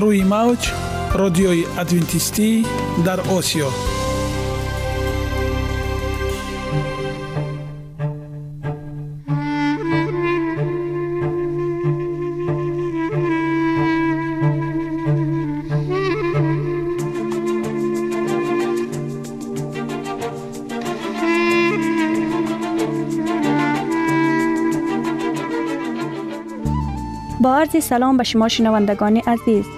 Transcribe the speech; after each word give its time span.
روی 0.00 0.24
موج 0.24 0.72
رادیوی 1.14 1.64
ادوینتیستی 1.78 2.66
در 3.04 3.20
آسیا. 3.20 3.68
با 27.40 27.56
عرض 27.56 27.84
سلام 27.84 28.16
به 28.16 28.24
شما 28.24 28.48
شنوندگان 28.48 29.16
عزیز. 29.16 29.77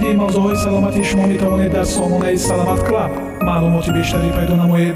مورد 0.00 0.16
موضوعهای 0.16 0.56
سلامتی 0.56 1.04
شما 1.04 1.26
می 1.26 1.36
توانید 1.36 1.72
در 1.72 1.84
سامونه 1.84 2.36
سلامت 2.36 2.90
کلاب 2.90 3.10
معلومات 3.42 3.90
بیشتری 3.90 4.30
پیدا 4.30 4.54
نمایید 4.54 4.94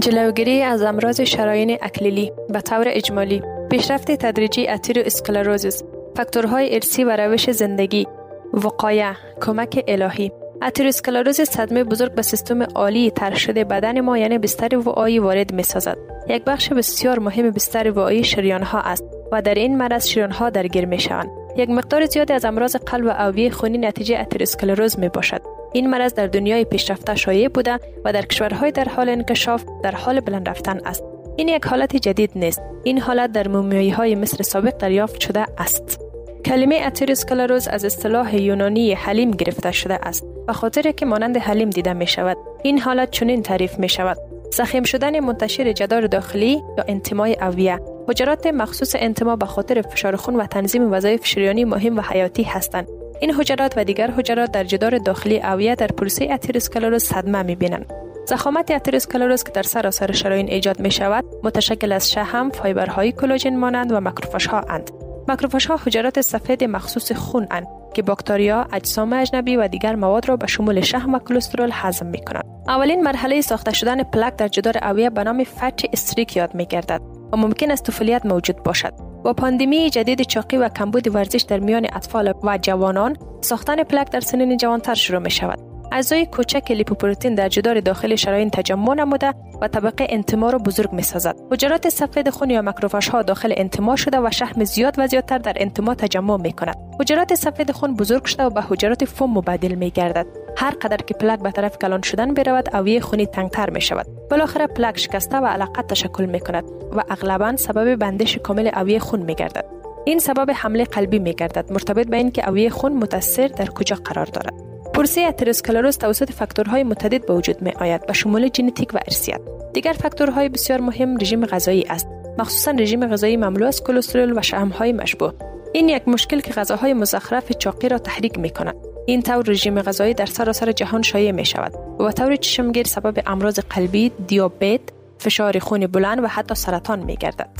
جلوگیری 0.00 0.62
از 0.62 0.82
امراض 0.82 1.20
شراین 1.20 1.78
اکلیلی 1.82 2.32
به 2.48 2.60
طور 2.60 2.84
اجمالی 2.88 3.42
پیشرفت 3.70 4.10
تدریجی 4.10 4.68
اتیرو 4.68 5.02
اسکلروزیس 5.06 5.82
فاکتورهای 6.16 6.74
ارسی 6.74 7.04
و 7.04 7.16
روش 7.16 7.50
زندگی. 7.50 8.06
وقایه 8.52 9.16
کمک 9.40 9.84
الهی. 9.88 10.32
اتروسکلروز 10.62 11.40
صدمه 11.40 11.84
بزرگ 11.84 12.14
به 12.14 12.22
سیستم 12.22 12.62
عالی 12.62 13.10
طرح 13.10 13.36
شده 13.36 13.64
بدن 13.64 14.00
ما 14.00 14.18
یعنی 14.18 14.38
بستر 14.38 14.78
وعایی 14.78 15.18
وارد 15.18 15.52
می 15.52 15.62
سازد 15.62 15.96
یک 16.28 16.44
بخش 16.44 16.68
بسیار 16.68 17.18
مهم 17.18 17.50
بستر 17.50 17.90
وعایی 17.90 18.24
شریان 18.24 18.62
ها 18.62 18.80
است 18.80 19.04
و 19.32 19.42
در 19.42 19.54
این 19.54 19.76
مرض 19.78 20.06
شریان 20.06 20.30
ها 20.30 20.50
درگیر 20.50 20.86
می 20.86 20.98
شوند 20.98 21.28
یک 21.56 21.70
مقدار 21.70 22.06
زیادی 22.06 22.32
از 22.32 22.44
امراض 22.44 22.76
قلب 22.76 23.06
و 23.06 23.08
اویه 23.08 23.50
خونی 23.50 23.78
نتیجه 23.78 24.18
اتروسکلروز 24.18 24.98
می 24.98 25.08
باشد 25.08 25.40
این 25.72 25.90
مرض 25.90 26.14
در 26.14 26.26
دنیای 26.26 26.64
پیشرفته 26.64 27.14
شایع 27.14 27.48
بوده 27.48 27.78
و 28.04 28.12
در 28.12 28.22
کشورهای 28.22 28.72
در 28.72 28.84
حال 28.84 29.08
انکشاف 29.08 29.64
در 29.82 29.94
حال 29.94 30.20
بلند 30.20 30.48
رفتن 30.48 30.80
است. 30.84 31.04
این 31.36 31.48
یک 31.48 31.64
حالت 31.64 31.96
جدید 31.96 32.30
نیست. 32.36 32.62
این 32.84 33.00
حالت 33.00 33.32
در 33.32 33.48
مومیایی 33.48 33.90
های 33.90 34.14
مصر 34.14 34.42
سابق 34.42 34.76
دریافت 34.76 35.20
شده 35.20 35.46
است. 35.58 36.05
کلمه 36.46 36.80
اتروسکلروز 36.86 37.68
از 37.68 37.84
اصطلاح 37.84 38.36
یونانی 38.36 38.94
حلیم 38.94 39.30
گرفته 39.30 39.72
شده 39.72 39.94
است. 39.94 40.24
و 40.48 40.52
خاطر 40.52 40.90
که 40.90 41.06
مانند 41.06 41.36
حلیم 41.36 41.70
دیده 41.70 41.92
می 41.92 42.06
شود 42.06 42.36
این 42.62 42.78
حالت 42.78 43.10
چنین 43.10 43.42
تعریف 43.42 43.78
می 43.78 43.88
شود 43.88 44.16
زخیم 44.52 44.82
شدن 44.82 45.20
منتشر 45.20 45.72
جدار 45.72 46.06
داخلی 46.06 46.62
یا 46.78 46.84
انتمای 46.88 47.36
اویه. 47.40 47.80
حجرات 48.08 48.46
مخصوص 48.46 48.94
انتما 48.98 49.36
به 49.36 49.46
خاطر 49.46 49.82
فشار 49.82 50.16
خون 50.16 50.36
و 50.36 50.46
تنظیم 50.46 50.92
وظایف 50.92 51.26
شریانی 51.26 51.64
مهم 51.64 51.98
و 51.98 52.00
حیاتی 52.00 52.42
هستند. 52.42 52.88
این 53.20 53.34
حجرات 53.34 53.74
و 53.76 53.84
دیگر 53.84 54.10
حجرات 54.10 54.52
در 54.52 54.64
جدار 54.64 54.98
داخلی 54.98 55.40
اوعیه 55.40 55.74
در 55.74 55.86
پروسه 55.86 56.28
اتروسکلروز 56.30 57.04
صدمه 57.04 57.42
می 57.42 57.54
بینند 57.54 57.92
ضخامت 58.26 58.70
اتروسکلروز 58.70 59.42
که 59.42 59.50
در 59.50 59.62
سراسر 59.62 60.12
شرايین 60.12 60.48
ایجاد 60.48 60.80
می 60.80 60.90
شود 60.90 61.24
متشکل 61.42 61.92
از 61.92 62.10
شحم 62.10 62.50
fiber 62.50 62.94
های 62.94 63.12
کلاژن 63.12 63.56
مانند 63.56 63.92
و 63.92 64.00
ماکروفاژ 64.00 64.46
ها 64.46 64.60
اند. 64.60 65.05
ماکروفاژ 65.28 65.66
ها 65.66 65.76
حجرات 65.86 66.20
سفید 66.20 66.64
مخصوص 66.64 67.12
خون 67.12 67.46
اند 67.50 67.66
که 67.94 68.02
باکتریا، 68.02 68.66
اجسام 68.72 69.12
اجنبی 69.12 69.56
و 69.56 69.68
دیگر 69.68 69.94
مواد 69.94 70.28
را 70.28 70.36
به 70.36 70.46
شمول 70.46 70.80
شحم 70.80 71.14
و 71.14 71.18
کلسترول 71.18 71.70
هضم 71.72 72.06
می 72.06 72.24
کنند. 72.24 72.44
اولین 72.68 73.02
مرحله 73.02 73.40
ساخته 73.40 73.72
شدن 73.72 74.02
پلاک 74.02 74.36
در 74.36 74.48
جدار 74.48 74.78
اوعیه 74.82 75.10
به 75.10 75.24
نام 75.24 75.44
fatty 75.44 75.84
streak 75.92 76.36
یاد 76.36 76.54
می 76.54 76.66
گردد 76.66 77.00
و 77.32 77.36
ممکن 77.36 77.70
است 77.70 77.84
طفولیت 77.84 78.26
موجود 78.26 78.62
باشد. 78.62 78.92
با 79.24 79.32
پاندمی 79.32 79.90
جدید 79.90 80.22
چاقی 80.22 80.56
و 80.56 80.68
کمبود 80.68 81.14
ورزش 81.14 81.42
در 81.42 81.58
میان 81.58 81.86
اطفال 81.92 82.34
و 82.42 82.58
جوانان، 82.62 83.16
ساختن 83.40 83.82
پلاک 83.82 84.10
در 84.10 84.20
سنین 84.20 84.56
جوانتر 84.56 84.94
شروع 84.94 85.18
می 85.18 85.30
شود. 85.30 85.58
اعضای 85.92 86.26
کوچک 86.26 86.70
لیپوپروتئین 86.70 87.34
در 87.34 87.48
جدار 87.48 87.80
داخل 87.80 88.16
شرايین 88.16 88.50
تجمع 88.50 88.94
نموده 88.94 89.34
و 89.60 89.68
طبقه 89.68 90.06
انتما 90.08 90.50
را 90.50 90.58
بزرگ 90.58 90.92
می 90.92 91.02
سازد. 91.02 91.36
حجرات 91.52 91.88
سفید 91.88 92.30
خون 92.30 92.50
یا 92.50 92.62
مکروفاژ 92.62 93.08
ها 93.08 93.22
داخل 93.22 93.52
انتما 93.56 93.96
شده 93.96 94.20
و 94.20 94.30
شحم 94.30 94.64
زیاد 94.64 94.94
و 94.98 95.06
زیادتر 95.06 95.38
در 95.38 95.52
انتما 95.56 95.94
تجمع 95.94 96.36
می 96.36 96.52
کند. 96.52 96.76
حجرات 97.00 97.34
سفید 97.34 97.72
خون 97.72 97.94
بزرگ 97.94 98.24
شده 98.24 98.42
و 98.42 98.50
به 98.50 98.62
حجرات 98.62 99.04
فوم 99.04 99.38
مبدل 99.38 99.74
می 99.74 99.90
گردد. 99.90 100.26
هر 100.56 100.70
قدر 100.70 100.96
که 100.96 101.14
پلاک 101.14 101.40
به 101.40 101.50
طرف 101.50 101.78
کلان 101.78 102.02
شدن 102.02 102.34
برود 102.34 102.76
اویه 102.76 103.00
خونی 103.00 103.26
تنگتر 103.26 103.70
می 103.70 103.80
شود. 103.80 104.06
بالاخره 104.30 104.66
پلاک 104.66 104.98
شکسته 104.98 105.38
و 105.38 105.46
علاقه 105.46 105.82
تشکل 105.82 106.24
می 106.24 106.40
کند 106.40 106.64
و 106.96 107.02
اغلبا 107.08 107.56
سبب 107.56 107.96
بندش 107.96 108.38
کامل 108.38 108.70
اویه 108.76 108.98
خون 108.98 109.20
می 109.20 109.34
گردد. 109.34 109.64
این 110.04 110.18
سبب 110.18 110.50
حمله 110.54 110.84
قلبی 110.84 111.18
می 111.18 111.34
گردد 111.34 111.72
مرتبط 111.72 112.06
به 112.06 112.16
اینکه 112.16 112.48
اویه 112.48 112.70
خون 112.70 112.92
متاثر 112.92 113.48
در 113.48 113.66
کجا 113.66 113.96
قرار 113.96 114.26
دارد. 114.26 114.75
پرسه 114.96 115.20
اتروسکلروز 115.20 115.98
توسط 115.98 116.32
فاکتورهای 116.32 116.84
متعدد 116.84 117.26
به 117.26 117.34
وجود 117.34 117.62
می 117.62 117.72
آید 117.72 118.06
به 118.06 118.12
شمول 118.12 118.50
ژنتیک 118.56 118.94
و 118.94 118.98
ارثیت. 119.08 119.40
دیگر 119.72 119.92
فاکتورهای 119.92 120.48
بسیار 120.48 120.80
مهم 120.80 121.16
رژیم 121.16 121.46
غذایی 121.46 121.84
است 121.88 122.06
مخصوصا 122.38 122.70
رژیم 122.70 123.06
غذایی 123.06 123.36
مملو 123.36 123.66
از 123.66 123.84
کلسترول 123.84 124.38
و 124.38 124.42
شحمهای 124.42 124.92
مشبوه 124.92 125.32
این 125.72 125.88
یک 125.88 126.08
مشکل 126.08 126.40
که 126.40 126.52
غذاهای 126.52 126.94
مزخرف 126.94 127.52
چاقی 127.52 127.88
را 127.88 127.98
تحریک 127.98 128.38
می 128.38 128.50
کند 128.50 128.74
این 129.06 129.22
طور 129.22 129.44
رژیم 129.46 129.82
غذایی 129.82 130.14
در 130.14 130.26
سراسر 130.26 130.72
جهان 130.72 131.02
شایع 131.02 131.32
می 131.32 131.44
شود 131.44 131.74
و 131.74 132.04
به 132.04 132.12
طور 132.12 132.36
چشمگیر 132.36 132.86
سبب 132.86 133.22
امراض 133.26 133.58
قلبی، 133.58 134.12
دیابت، 134.26 134.80
فشار 135.18 135.58
خون 135.58 135.86
بلند 135.86 136.24
و 136.24 136.26
حتی 136.26 136.54
سرطان 136.54 136.98
می 136.98 137.16
گردد. 137.16 137.50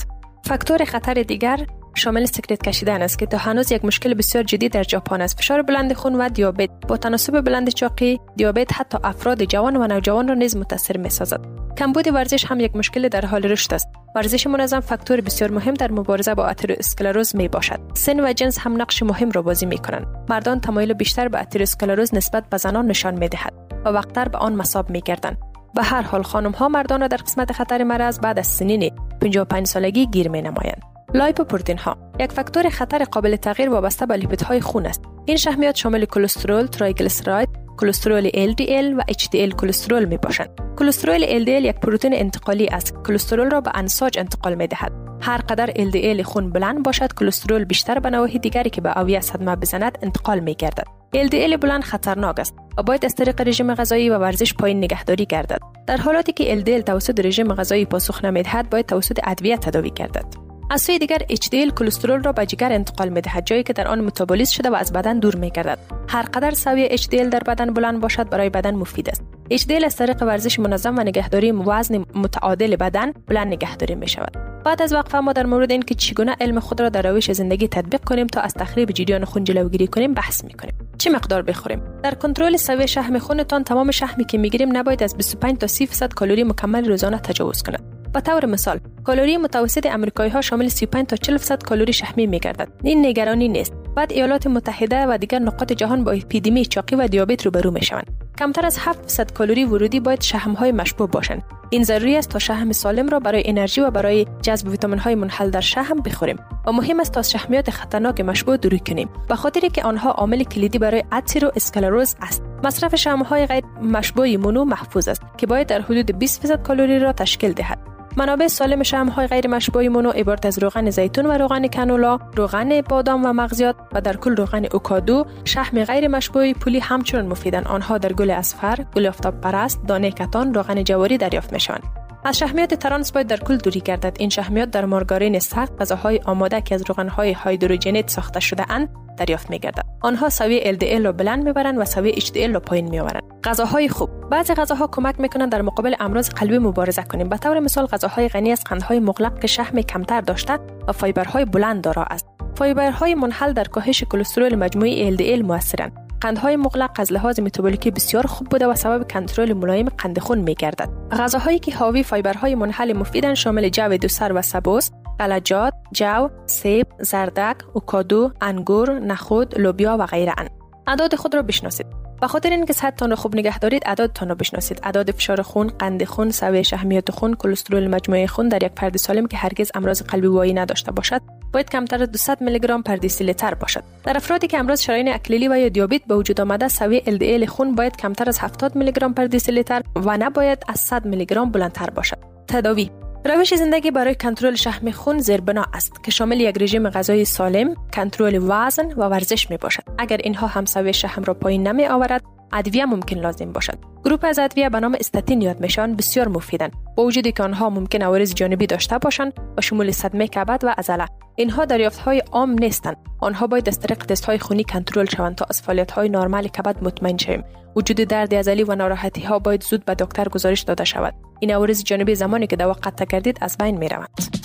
فاکتور 0.45 0.85
خطر 0.85 1.13
دیگر 1.13 1.59
شامل 1.97 2.25
سکرت 2.25 2.63
کشیدن 2.63 3.01
است 3.01 3.19
که 3.19 3.25
تا 3.25 3.37
هنوز 3.37 3.71
یک 3.71 3.85
مشکل 3.85 4.13
بسیار 4.13 4.43
جدی 4.43 4.69
در 4.69 4.83
ژاپن 4.83 5.21
است. 5.21 5.37
فشار 5.39 5.61
بلند 5.61 5.93
خون 5.93 6.15
و 6.15 6.29
دیابت. 6.29 6.69
با 6.87 6.97
تناسب 6.97 7.41
بلند 7.41 7.69
چاقی 7.69 8.19
دیابت 8.35 8.73
حتی 8.73 8.97
افراد 9.03 9.43
جوان 9.43 9.75
و 9.75 9.87
نوجوان 9.87 10.27
را 10.27 10.33
نیز 10.33 10.57
متاثر 10.57 10.97
می 10.97 11.09
سازد 11.09 11.39
کمبود 11.77 12.07
ورزش 12.07 12.45
هم 12.45 12.59
یک 12.59 12.75
مشکل 12.75 13.07
در 13.07 13.25
حال 13.25 13.43
رشد 13.43 13.73
است. 13.73 13.87
ورزش 14.15 14.47
منظم 14.47 14.79
فاکتور 14.79 15.21
بسیار 15.21 15.51
مهم 15.51 15.73
در 15.73 15.91
مبارزه 15.91 16.35
با 16.35 16.45
اتروسکلروز 16.45 17.35
می 17.35 17.47
باشد 17.47 17.79
سن 17.93 18.19
و 18.19 18.33
جنس 18.33 18.59
هم 18.59 18.81
نقش 18.81 19.03
مهم 19.03 19.31
را 19.31 19.41
بازی 19.41 19.65
می 19.65 19.77
کنند 19.77 20.07
مردان 20.29 20.59
تمایل 20.59 20.93
بیشتر 20.93 21.27
به 21.27 21.39
اتروسکلروز 21.39 22.15
نسبت 22.15 22.49
به 22.49 22.57
زنان 22.57 22.87
نشان 22.87 23.13
می 23.19 23.29
دهد 23.29 23.53
و 23.85 23.89
وقتتر 23.89 24.27
به 24.27 24.37
آن 24.37 24.55
مصاب 24.55 24.89
می 24.89 25.01
گردند 25.01 25.37
به 25.75 25.83
هر 25.83 26.01
حال 26.01 26.23
خانم 26.23 26.51
ها 26.51 26.69
مردان 26.69 27.01
را 27.01 27.07
در 27.07 27.17
قسمت 27.17 27.51
خطر 27.51 27.83
مرض 27.83 28.19
بعد 28.19 28.39
از 28.39 28.47
سنین 28.47 28.91
55 29.21 29.67
سالگی 29.67 30.05
گیر 30.05 30.29
می 30.29 30.41
نمایند 30.41 30.96
lipoprotein 31.13 31.77
ها 31.77 31.97
یک 32.19 32.31
فاکتور 32.31 32.69
خطر 32.69 33.03
قابل 33.03 33.35
تغییر 33.35 33.69
وابسته 33.69 34.05
به 34.05 34.15
لیپید 34.15 34.41
های 34.41 34.61
خون 34.61 34.85
است. 34.85 35.01
این 35.25 35.37
شحمیات 35.37 35.75
شامل 35.75 36.05
کلسترول 36.05 36.65
triglyceride 36.65 37.49
کلسترول 37.77 38.29
LDL 38.29 38.97
و 38.97 39.01
HDL 39.11 39.55
کلسترول 39.55 40.05
می 40.05 40.17
باشند. 40.17 40.49
کلسترول 40.79 41.45
LDL 41.45 41.65
یک 41.65 41.75
پروتئین 41.75 42.13
انتقالی 42.13 42.67
است. 42.67 42.95
کلسترول 43.07 43.51
را 43.51 43.61
به 43.61 43.71
انساج 43.73 44.19
انتقال 44.19 44.55
می 44.55 44.67
دهد. 44.67 44.91
هر 45.21 45.37
قدر 45.37 45.67
LDL 45.67 46.21
خون 46.21 46.49
بلند 46.49 46.83
باشد 46.83 47.13
کلسترول 47.13 47.63
بیشتر 47.63 47.99
به 47.99 48.09
نواحی 48.09 48.39
دیگری 48.39 48.69
که 48.69 48.81
به 48.81 48.93
اوعیه 48.93 49.21
صدمه 49.21 49.55
بزند 49.55 49.97
انتقال 50.01 50.39
می 50.39 50.55
گردد. 50.55 50.85
LDL 51.15 51.57
بلند 51.57 51.83
خطرناک 51.83 52.39
است 52.39 52.55
و 52.77 52.83
باید 52.83 53.05
از 53.05 53.15
طریق 53.15 53.47
رژیم 53.47 53.75
غذایی 53.75 54.09
و 54.09 54.17
ورزش 54.17 54.53
پایین 54.53 54.77
نگهداری 54.77 55.25
گردد. 55.25 55.59
در 55.87 55.97
حالاتی 55.97 56.33
که 56.33 56.61
LDL 56.61 56.83
توسط 56.83 57.25
رژیم 57.25 57.53
غذایی 57.53 57.85
پاسخ 57.85 58.25
نمی‌دهد 58.25 58.69
باید 58.69 58.85
توسط 58.85 59.19
ادویه 59.23 59.57
تداوی 59.57 59.89
گردد. 59.89 60.46
از 60.69 60.81
سوی 60.81 60.99
دیگر 60.99 61.17
HDL 61.17 61.73
کلسترول 61.73 62.23
را 62.23 62.31
به 62.31 62.45
جگر 62.45 62.71
انتقال 62.71 63.09
می 63.09 63.21
دهد 63.21 63.45
جایی 63.45 63.63
که 63.63 63.73
در 63.73 63.87
آن 63.87 64.01
متابولیز 64.01 64.49
شده 64.49 64.69
و 64.69 64.73
از 64.73 64.93
بدن 64.93 65.19
دور 65.19 65.35
می 65.35 65.51
گردد 65.51 65.79
هر 66.09 66.21
قدر 66.21 66.51
سویه 66.51 66.97
HDL 66.97 67.29
در 67.31 67.39
بدن 67.39 67.73
بلند 67.73 68.01
باشد 68.01 68.29
برای 68.29 68.49
بدن 68.49 68.75
مفید 68.75 69.09
است. 69.09 69.23
HDL 69.53 69.83
از 69.85 69.95
طریق 69.95 70.23
ورزش 70.23 70.59
منظم 70.59 70.97
و 70.97 71.01
نگهداری 71.01 71.51
وزن 71.51 72.05
متعادل 72.15 72.75
بدن 72.75 73.11
بلند 73.27 73.47
نگهداری 73.47 73.95
می 73.95 74.07
شود 74.07 74.37
بعد 74.65 74.81
از 74.81 74.93
وقفه 74.93 75.19
ما 75.19 75.33
در 75.33 75.45
مورد 75.45 75.71
اینکه 75.71 75.95
چگونه 75.95 76.35
علم 76.41 76.59
خود 76.59 76.81
را 76.81 76.89
در 76.89 77.11
روش 77.11 77.31
زندگی 77.31 77.67
تطبیق 77.67 78.03
کنیم 78.03 78.27
تا 78.27 78.41
از 78.41 78.53
تخریب 78.53 78.91
جریان 78.91 79.25
خون 79.25 79.43
جلوگیری 79.43 79.87
کنیم 79.87 80.13
بحث 80.13 80.43
می 80.43 80.53
کنیم 80.53 80.73
چه 80.97 81.09
مقدار 81.09 81.41
بخوریم؟ 81.41 81.81
در 82.03 82.13
کنترل 82.13 82.57
سویه 82.57 82.87
شحم 82.87 83.19
خونتان 83.19 83.63
تمام 83.63 83.91
شحمی 83.91 84.25
که 84.25 84.37
می‌گیریم 84.37 84.77
نباید 84.77 85.03
از 85.03 85.17
25 85.17 85.57
تا 85.57 85.67
30 85.67 85.85
درصد 85.85 86.13
کالری 86.13 86.43
مکمل 86.43 86.85
روزانه 86.85 87.17
تجاوز 87.17 87.63
کند 87.63 87.96
به 88.13 88.21
طور 88.21 88.45
مثال 88.45 88.79
کالری 89.03 89.37
متوسط 89.37 89.85
امریکایی 89.85 90.31
ها 90.31 90.41
شامل 90.41 90.67
35 90.67 91.05
تا 91.05 91.15
40 91.15 91.37
درصد 91.37 91.63
کالری 91.63 91.93
شحمی 91.93 92.27
می 92.27 92.39
گردد 92.39 92.67
این 92.83 93.05
نگرانی 93.05 93.47
نیست. 93.47 93.73
بعد 93.95 94.11
ایالات 94.11 94.47
متحده 94.47 95.05
و 95.05 95.17
دیگر 95.17 95.39
نقاط 95.39 95.73
جهان 95.73 96.03
با 96.03 96.11
اپیدمی 96.11 96.65
چاقی 96.65 96.95
و 96.95 97.07
دیابت 97.07 97.45
روبرو 97.45 97.71
می 97.71 97.81
شوند 97.81 98.07
کمتر 98.39 98.65
از 98.65 98.77
7 98.79 99.01
درصد 99.01 99.31
کالری 99.31 99.65
ورودی 99.65 99.99
باید 99.99 100.21
شحم 100.21 100.53
های 100.53 100.71
مشبوع 100.71 101.07
باشند. 101.07 101.43
این 101.69 101.83
ضروری 101.83 102.17
است 102.17 102.29
تا 102.29 102.39
شحم 102.39 102.71
سالم 102.71 103.09
را 103.09 103.19
برای 103.19 103.43
انرژی 103.45 103.81
و 103.81 103.91
برای 103.91 104.27
جذب 104.41 104.67
ویتامین 104.67 104.99
های 104.99 105.15
منحل 105.15 105.49
در 105.49 105.61
شحم 105.61 105.99
بخوریم. 105.99 106.39
و 106.65 106.71
مهم 106.71 106.99
است 106.99 107.11
تا 107.11 107.21
شحمیات 107.21 107.69
خطرناک 107.69 108.21
مشبوع 108.21 108.57
دوری 108.57 108.79
کنیم. 108.79 109.09
به 109.29 109.35
خاطر 109.35 109.59
که 109.59 109.83
آنها 109.83 110.11
عامل 110.11 110.43
کلیدی 110.43 110.79
برای 110.79 111.03
اترواسکلروز 111.11 112.15
است. 112.21 112.43
مصرف 112.63 112.95
شحم 112.95 113.21
های 113.21 113.45
غیر 113.45 113.63
مشبوع 113.81 114.35
مونو 114.35 114.65
محفوظ 114.65 115.07
است 115.07 115.21
که 115.37 115.47
باید 115.47 115.67
در 115.67 115.81
حدود 115.81 116.19
20 116.19 116.43
درصد 116.43 116.61
کالری 116.61 116.99
را 116.99 117.13
تشکیل 117.13 117.53
دهد. 117.53 117.96
منابع 118.17 118.47
سالم 118.47 119.09
های 119.09 119.27
غیر 119.27 119.47
مشبوع 119.47 119.87
مونو 119.87 120.09
عبارت 120.09 120.45
از 120.45 120.59
روغن 120.59 120.89
زیتون 120.89 121.25
و 121.25 121.31
روغن 121.31 121.67
کنولا، 121.67 122.19
روغن 122.35 122.81
بادام 122.81 123.25
و 123.25 123.33
مغزیات 123.33 123.75
و 123.93 124.01
در 124.01 124.15
کل 124.15 124.35
روغن 124.35 124.65
اوکادو، 124.73 125.25
شحم 125.45 125.83
غیر 125.83 126.07
مشبوع 126.07 126.53
پولی 126.53 126.79
همچنان 126.79 127.27
مفیدن. 127.27 127.63
آنها 127.63 127.97
در 127.97 128.13
گل 128.13 128.29
اسفر، 128.29 128.85
گل 128.95 129.07
آفتاب 129.07 129.41
پرست، 129.41 129.85
دانه 129.87 130.11
کتان، 130.11 130.53
روغن 130.53 130.83
جواری 130.83 131.17
دریافت 131.17 131.53
می‌شوند. 131.53 131.83
از 132.25 132.37
شحمیات 132.37 132.73
ترانس 132.73 133.11
باید 133.11 133.27
در 133.27 133.37
کل 133.37 133.57
دوری 133.57 133.79
گردد 133.79 134.17
این 134.19 134.29
شحمیات 134.29 134.71
در 134.71 134.85
مارگارین 134.85 135.39
سخت 135.39 135.81
غذاهای 135.81 136.19
آماده 136.25 136.61
که 136.61 136.75
از 136.75 136.83
روغنهای 136.87 137.31
هایدروژنیت 137.31 138.09
ساخته 138.09 138.39
شده 138.39 138.71
اند 138.71 138.89
دریافت 139.17 139.49
می 139.49 139.59
گردد 139.59 139.85
آنها 140.01 140.29
سویه 140.29 140.77
LDL 140.77 141.05
را 141.05 141.11
بلند 141.11 141.43
می‌برند 141.43 141.77
و 141.77 141.85
سویه 141.85 142.13
HDL 142.13 142.53
را 142.53 142.59
پایین 142.59 142.89
میآورند. 142.89 143.23
غذاهای 143.43 143.89
خوب. 143.89 144.09
بعضی 144.29 144.53
غذاها 144.53 144.87
کمک 144.87 145.19
می‌کنند 145.19 145.51
در 145.51 145.61
مقابل 145.61 145.95
امراض 145.99 146.29
قلبی 146.29 146.57
مبارزه 146.57 147.03
کنیم. 147.03 147.29
به 147.29 147.37
طور 147.37 147.59
مثال 147.59 147.85
غذاهای 147.85 148.27
غنی 148.27 148.51
از 148.51 148.63
قندهای 148.63 148.99
مغلق 148.99 149.39
که 149.39 149.47
شحم 149.47 149.81
کمتر 149.81 150.21
داشته 150.21 150.59
و 150.87 150.91
فایبرهای 150.91 151.45
بلند 151.45 151.81
دارا 151.81 152.03
است. 152.03 152.27
فایبرهای 152.55 153.15
منحل 153.15 153.53
در 153.53 153.63
کاهش 153.63 154.03
کلسترول 154.03 154.55
مجموعی 154.55 155.17
LDL 155.17 155.45
موثرند. 155.45 155.91
قندهای 156.21 156.55
مغلق 156.55 156.91
از 156.99 157.13
لحاظ 157.13 157.39
متابولیکی 157.39 157.91
بسیار 157.91 158.27
خوب 158.27 158.47
بوده 158.49 158.67
و 158.67 158.75
سبب 158.75 159.11
کنترل 159.11 159.53
ملایم 159.53 159.89
قند 159.89 160.19
خون 160.19 160.37
می 160.37 160.55
گردد. 160.55 160.89
غذاهایی 161.11 161.59
که 161.59 161.75
حاوی 161.75 162.03
فایبرهای 162.03 162.55
منحل 162.55 162.93
مفیدن 162.93 163.33
شامل 163.33 163.69
جو 163.69 163.97
دوسر 163.97 164.33
و 164.33 164.41
سبوس، 164.41 164.89
قلجات، 165.19 165.73
جو، 165.91 166.29
سیب، 166.45 166.87
زردک، 166.99 167.57
اوکادو، 167.73 168.31
انگور، 168.41 168.99
نخود، 168.99 169.59
لوبیا 169.59 169.97
و 169.99 170.05
غیره 170.05 170.33
اند. 170.37 170.49
اعداد 170.87 171.15
خود 171.15 171.35
را 171.35 171.41
بشناسید. 171.41 172.07
به 172.21 172.27
خاطر 172.27 172.49
اینکه 172.49 172.73
صحتتان 172.73 173.09
را 173.09 173.15
خوب 173.15 173.35
نگه 173.35 173.59
دارید 173.59 173.83
اعدادتان 173.85 174.29
را 174.29 174.35
بشناسید 174.35 174.79
اعداد 174.83 175.11
فشار 175.11 175.41
خون 175.41 175.67
قند 175.67 176.03
خون 176.03 176.31
سوی 176.31 176.63
شحمیات 176.63 177.11
خون 177.11 177.33
کلسترول 177.33 177.87
مجموعه 177.87 178.27
خون 178.27 178.49
در 178.49 178.63
یک 178.63 178.71
فرد 178.77 178.97
سالم 178.97 179.27
که 179.27 179.37
هرگز 179.37 179.71
امراض 179.75 180.01
قلبی 180.01 180.27
وایی 180.27 180.53
نداشته 180.53 180.91
باشد 180.91 181.21
باید 181.53 181.69
کمتر 181.69 182.01
از 182.01 182.11
200 182.11 182.41
میلی 182.41 182.59
گرم 182.59 182.83
پر 182.83 182.95
لیتر 182.95 183.53
باشد 183.53 183.83
در 184.03 184.17
افرادی 184.17 184.47
که 184.47 184.57
امراض 184.57 184.81
شرايين 184.81 185.07
اکلیلی 185.07 185.47
و 185.47 185.57
یا 185.57 185.69
دیابت 185.69 186.01
به 186.07 186.15
وجود 186.15 186.41
آمده 186.41 186.67
سوی 186.67 187.01
LDL 187.01 187.49
خون 187.49 187.75
باید 187.75 187.97
کمتر 187.97 188.29
از 188.29 188.39
70 188.39 188.75
میلی 188.75 188.91
گرم 188.91 189.13
پر 189.13 189.23
لیتر 189.23 189.81
و 189.95 190.17
نباید 190.17 190.63
از 190.67 190.79
100 190.79 191.05
میلی 191.05 191.25
گرم 191.25 191.51
بلندتر 191.51 191.89
باشد 191.89 192.17
تداوی 192.47 192.89
روش 193.27 193.55
زندگی 193.55 193.91
برای 193.91 194.15
کنترل 194.15 194.55
شحم 194.55 194.91
خون 194.91 195.19
زیربنا 195.19 195.65
است 195.73 196.03
که 196.03 196.11
شامل 196.11 196.41
یک 196.41 196.61
رژیم 196.61 196.89
غذایی 196.89 197.25
سالم، 197.25 197.75
کنترل 197.93 198.39
وزن 198.47 198.91
و 198.91 199.01
ورزش 199.01 199.49
می 199.49 199.57
باشد. 199.57 199.83
اگر 199.97 200.17
اینها 200.23 200.47
همسوی 200.47 200.93
شحم 200.93 201.23
را 201.23 201.33
پایین 201.33 201.67
نمی 201.67 201.85
آورد، 201.85 202.23
ادویه 202.53 202.85
ممکن 202.85 203.17
لازم 203.17 203.51
باشد. 203.51 203.77
گروپ 204.05 204.25
از 204.25 204.39
ادویه 204.39 204.69
به 204.69 204.79
نام 204.79 204.95
استاتین 204.99 205.41
یاد 205.41 205.59
میشن 205.59 205.95
بسیار 205.95 206.27
مفیدند 206.27 206.73
با 206.95 207.03
وجودی 207.03 207.31
که 207.31 207.43
آنها 207.43 207.69
ممکن 207.69 208.01
عوارض 208.01 208.33
جانبی 208.33 208.67
داشته 208.67 208.97
باشند 208.97 209.33
و 209.57 209.61
شمول 209.61 209.91
صدمه 209.91 210.27
کبد 210.27 210.63
و 210.63 210.75
عضله 210.77 211.05
اینها 211.35 211.65
دریافت 211.65 211.99
های 211.99 212.19
عام 212.31 212.51
نیستند 212.51 212.97
آنها 213.19 213.47
باید 213.47 213.69
از 213.69 213.79
طریق 213.79 214.05
تست 214.05 214.25
های 214.25 214.39
خونی 214.39 214.63
کنترل 214.63 215.05
شوند 215.05 215.35
تا 215.35 215.45
از 215.49 215.61
فعالیت 215.61 215.91
های 215.91 216.09
نرمال 216.09 216.47
کبد 216.47 216.83
مطمئن 216.83 217.17
شویم. 217.17 217.43
وجود 217.75 217.97
درد 217.97 218.35
عضلی 218.35 218.63
و 218.63 218.75
ناراحتی 218.75 219.21
ها 219.21 219.39
باید 219.39 219.63
زود 219.63 219.85
به 219.85 219.95
دکتر 219.95 220.29
گزارش 220.29 220.61
داده 220.61 220.83
شود. 220.83 221.13
این 221.39 221.51
عوارض 221.51 221.83
جانبی 221.83 222.15
زمانی 222.15 222.47
که 222.47 222.55
دوا 222.55 222.73
قطع 222.73 223.05
کردید 223.05 223.37
از 223.41 223.57
بین 223.57 223.77
می 223.77 223.89
روند 223.89 224.37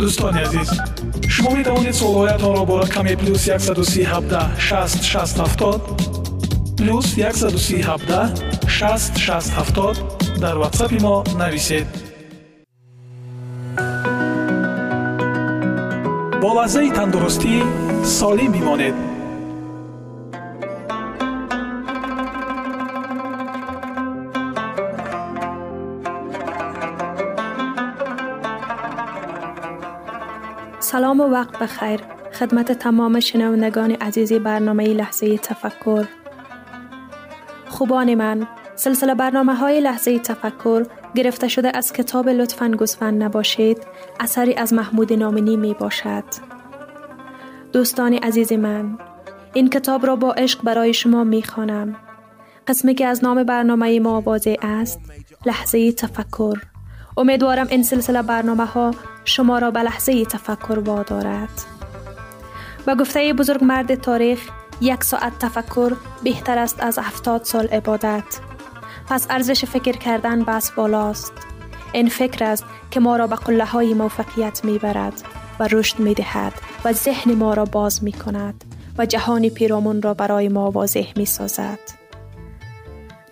дӯстони 0.00 0.40
азиз 0.46 0.70
шумо 1.34 1.50
метавонед 1.58 1.94
суолҳоятонро 2.00 2.62
бо 2.70 2.74
рақами 2.82 3.14
плюс 3.20 3.40
137 3.48 4.06
6 4.58 5.02
670 5.02 5.80
плюс 6.78 7.06
137 7.16 7.84
6 8.66 9.12
670 9.16 10.40
дар 10.42 10.56
ватсапи 10.62 10.98
мо 11.06 11.16
нависед 11.40 11.86
бо 16.42 16.48
лаззаи 16.58 16.90
тандурустӣ 16.98 17.54
солим 18.18 18.50
бимонед 18.52 18.94
سلام 30.90 31.20
و 31.20 31.24
وقت 31.24 31.58
بخیر. 31.58 32.00
خدمت 32.32 32.72
تمام 32.72 33.20
شنوندگان 33.20 33.90
عزیزی 33.90 34.38
برنامه 34.38 34.84
لحظه 34.84 35.38
تفکر. 35.38 36.06
خوبان 37.68 38.14
من 38.14 38.46
سلسله 38.76 39.14
برنامه 39.14 39.54
های 39.54 39.80
لحظه 39.80 40.18
تفکر 40.18 40.86
گرفته 41.14 41.48
شده 41.48 41.76
از 41.76 41.92
کتاب 41.92 42.28
لطفا 42.28 42.68
گسفن 42.68 43.14
نباشید. 43.14 43.78
اثری 44.20 44.54
از 44.54 44.72
محمود 44.72 45.12
نامنی 45.12 45.56
می 45.56 45.74
باشد. 45.74 46.24
دوستان 47.72 48.12
عزیز 48.12 48.52
من 48.52 48.98
این 49.54 49.70
کتاب 49.70 50.06
را 50.06 50.16
با 50.16 50.32
عشق 50.32 50.62
برای 50.62 50.94
شما 50.94 51.24
می 51.24 51.42
خوانم. 51.42 51.96
قسمی 52.66 52.94
که 52.94 53.06
از 53.06 53.24
نام 53.24 53.44
برنامه 53.44 54.00
ما 54.00 54.20
واضح 54.20 54.54
است 54.62 55.00
لحظه 55.46 55.92
تفکر. 55.92 56.69
امیدوارم 57.20 57.66
این 57.70 57.82
سلسله 57.82 58.22
برنامه 58.22 58.64
ها 58.64 58.90
شما 59.24 59.58
را 59.58 59.70
به 59.70 59.80
لحظه 59.80 60.24
تفکر 60.24 60.78
وادارد. 60.78 61.48
و 62.86 62.94
گفته 62.94 63.32
بزرگ 63.32 63.64
مرد 63.64 63.94
تاریخ 63.94 64.48
یک 64.80 65.04
ساعت 65.04 65.38
تفکر 65.38 65.92
بهتر 66.24 66.58
است 66.58 66.82
از 66.82 66.98
هفتاد 66.98 67.44
سال 67.44 67.66
عبادت. 67.66 68.24
پس 69.08 69.26
ارزش 69.30 69.64
فکر 69.64 69.92
کردن 69.92 70.42
بس 70.42 70.70
بالاست. 70.70 71.32
این 71.92 72.08
فکر 72.08 72.44
است 72.44 72.64
که 72.90 73.00
ما 73.00 73.16
را 73.16 73.26
به 73.26 73.36
قله 73.36 73.64
های 73.64 73.94
موفقیت 73.94 74.64
می 74.64 74.78
برد 74.78 75.22
و 75.60 75.68
رشد 75.72 75.98
می 75.98 76.14
دهد 76.14 76.52
و 76.84 76.92
ذهن 76.92 77.34
ما 77.34 77.54
را 77.54 77.64
باز 77.64 78.04
می 78.04 78.12
کند 78.12 78.64
و 78.98 79.06
جهان 79.06 79.48
پیرامون 79.48 80.02
را 80.02 80.14
برای 80.14 80.48
ما 80.48 80.70
واضح 80.70 81.06
می 81.16 81.26
سازد. 81.26 81.78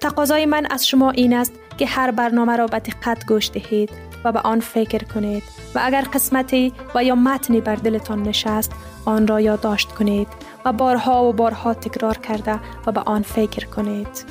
تقاضای 0.01 0.47
من 0.47 0.67
از 0.71 0.87
شما 0.87 1.11
این 1.11 1.33
است 1.33 1.53
که 1.79 1.87
هر 1.87 2.11
برنامه 2.11 2.57
را 2.57 2.67
به 2.67 2.79
دقت 2.79 3.27
گوش 3.27 3.51
دهید 3.51 3.91
و 4.25 4.33
به 4.33 4.41
آن 4.41 4.61
فکر 4.61 5.05
کنید 5.05 5.43
و 5.75 5.81
اگر 5.83 6.03
قسمتی 6.13 6.73
و 6.95 7.05
یا 7.05 7.15
متنی 7.15 7.61
بر 7.61 7.75
دلتان 7.75 8.23
نشست 8.23 8.73
آن 9.05 9.27
را 9.27 9.41
یادداشت 9.41 9.89
کنید 9.93 10.29
و 10.65 10.73
بارها 10.73 11.25
و 11.25 11.33
بارها 11.33 11.75
تکرار 11.75 12.19
کرده 12.19 12.61
و 12.87 12.93
به 12.93 13.01
آن 13.01 13.23
فکر 13.23 13.67
کنید. 13.67 14.25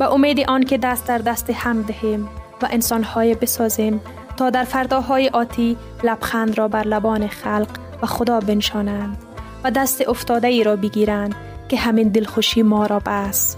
و 0.00 0.02
امید 0.02 0.40
آن 0.40 0.62
که 0.62 0.78
دست 0.78 1.06
در 1.06 1.18
دست 1.18 1.50
هم 1.50 1.82
دهیم 1.82 2.28
و 2.62 2.68
انسانهای 2.70 3.34
بسازیم 3.34 4.00
تا 4.36 4.50
در 4.50 4.64
فرداهای 4.64 5.28
آتی 5.28 5.76
لبخند 6.02 6.58
را 6.58 6.68
بر 6.68 6.82
لبان 6.82 7.28
خلق 7.28 7.68
و 8.02 8.06
خدا 8.06 8.40
بنشانند 8.40 9.18
و 9.64 9.70
دست 9.70 10.08
افتاده 10.08 10.48
ای 10.48 10.64
را 10.64 10.76
بگیرند 10.76 11.34
که 11.68 11.76
همین 11.76 12.08
دلخوشی 12.08 12.62
ما 12.62 12.86
را 12.86 12.98
بس. 13.06 13.56